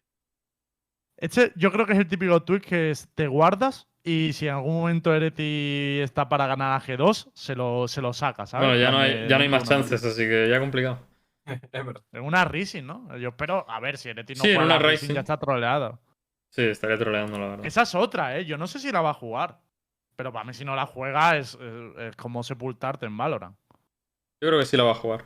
[1.16, 4.54] Este yo creo que es el típico tweet que es, te guardas y si en
[4.54, 8.68] algún momento Ereti está para ganar a G2, se lo, se lo saca, ¿sabes?
[8.68, 10.98] Bueno, ya no En hay, ya no hay más una- chances, así que ya complicado.
[11.46, 12.02] Es verdad.
[12.12, 13.16] En una Rising, ¿no?
[13.18, 15.14] Yo espero, a ver, si Ereti no Sí, en juega una la Rising Rising.
[15.14, 16.00] ya está troleado.
[16.54, 17.66] Sí, estaría troleando, la verdad.
[17.66, 18.44] Esa es otra, ¿eh?
[18.44, 19.60] Yo no sé si la va a jugar.
[20.14, 23.56] Pero para mí si no la juega es, es- es como sepultarte en Valorant.
[24.40, 25.24] Yo creo que sí la va a jugar.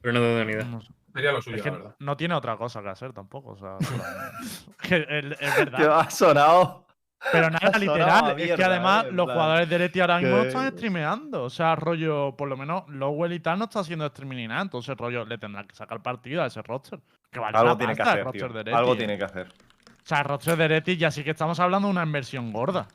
[0.00, 0.64] Pero no tengo ni idea.
[0.64, 0.92] No sé.
[1.12, 1.96] Sería lo suyo, Es que la verdad.
[1.98, 3.50] no tiene otra cosa que hacer tampoco.
[3.50, 3.76] O sea,
[4.82, 5.78] que el- es verdad.
[5.78, 6.83] Te ha sonado.
[7.32, 8.38] Pero nada, literal.
[8.40, 11.44] es que además eh, los plan, jugadores de Leti ahora mismo que- están streameando.
[11.44, 14.62] O sea, rollo, por lo menos Lowell y tal no está haciendo streaming ni nada.
[14.62, 17.00] Entonces, rollo, le tendrán que sacar partido a ese roster.
[17.30, 18.48] Que vale Algo tiene que pasta hacer, tío.
[18.48, 18.96] Leti, Algo eh.
[18.96, 19.48] tiene que hacer.
[19.48, 22.86] O sea, el roster de Leti ya sí que estamos hablando de una inversión gorda.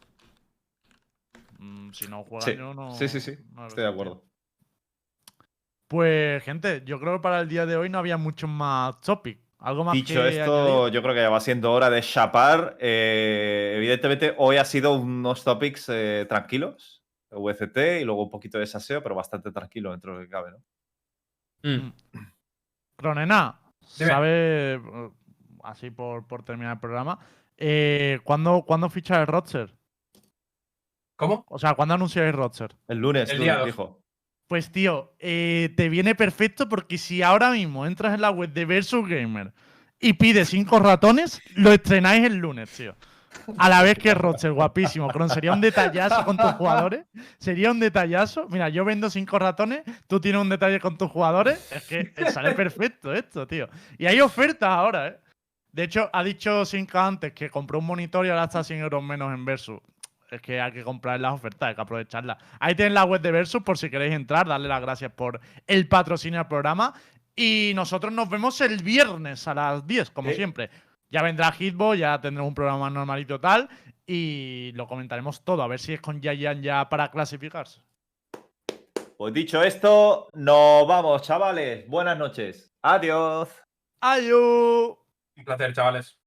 [1.57, 2.91] Mm, si no juegan Sí, yo no.
[2.93, 3.38] sí, sí, sí.
[3.53, 4.23] no Estoy de acuerdo.
[5.88, 9.39] Pues, gente, yo creo que para el día de hoy no había mucho más topic.
[9.60, 10.94] Algo más Dicho que esto, añadir?
[10.94, 12.77] yo creo que ya va siendo hora de chapar.
[12.80, 17.03] Eh, evidentemente, hoy ha sido unos topics eh, tranquilos.
[17.31, 20.52] VCT y luego un poquito de saseo, pero bastante tranquilo dentro de lo que cabe,
[20.52, 20.64] ¿no?
[21.61, 21.94] Mm.
[22.98, 23.60] Ronena,
[23.98, 24.10] Dime.
[24.10, 24.30] ¿sabe,
[24.73, 25.10] eh,
[25.64, 27.19] así por, por terminar el programa,
[27.57, 29.76] eh, ¿cuándo, ¿cuándo ficha el roster?
[31.18, 31.45] ¿Cómo?
[31.49, 32.76] O sea, ¿cuándo anunciáis el roster?
[32.88, 33.65] El lunes, El dos.
[33.65, 33.98] dijo.
[34.49, 38.65] Pues tío, eh, te viene perfecto porque si ahora mismo entras en la web de
[38.65, 39.53] Versus Gamer
[39.99, 42.95] y pides cinco ratones, lo estrenáis el lunes, tío.
[43.59, 45.07] A la vez que el roster, guapísimo.
[45.09, 47.05] Cron, sería un detallazo con tus jugadores.
[47.38, 48.47] Sería un detallazo.
[48.49, 51.71] Mira, yo vendo cinco ratones, tú tienes un detalle con tus jugadores.
[51.71, 53.69] Es que sale perfecto esto, tío.
[53.99, 55.19] Y hay ofertas ahora, ¿eh?
[55.71, 59.03] De hecho, ha dicho Sinca antes que compró un monitor y ahora está 100 euros
[59.03, 59.80] menos en Versus.
[60.31, 62.38] Es que hay que comprar las ofertas, hay que aprovecharlas.
[62.60, 65.88] Ahí tenéis la web de Versus por si queréis entrar, darle las gracias por el
[65.88, 66.93] patrocinio al programa.
[67.35, 70.35] Y nosotros nos vemos el viernes a las 10, como Eh.
[70.35, 70.69] siempre.
[71.10, 73.68] Ya vendrá Hitbo, ya tendremos un programa más normalito tal.
[74.06, 77.81] Y lo comentaremos todo, a ver si es con Yayan ya para clasificarse.
[79.18, 81.88] Pues dicho esto, nos vamos, chavales.
[81.88, 82.72] Buenas noches.
[82.81, 83.49] Adiós.
[84.01, 84.97] ¡Adiós!
[85.35, 86.18] Un placer, chavales.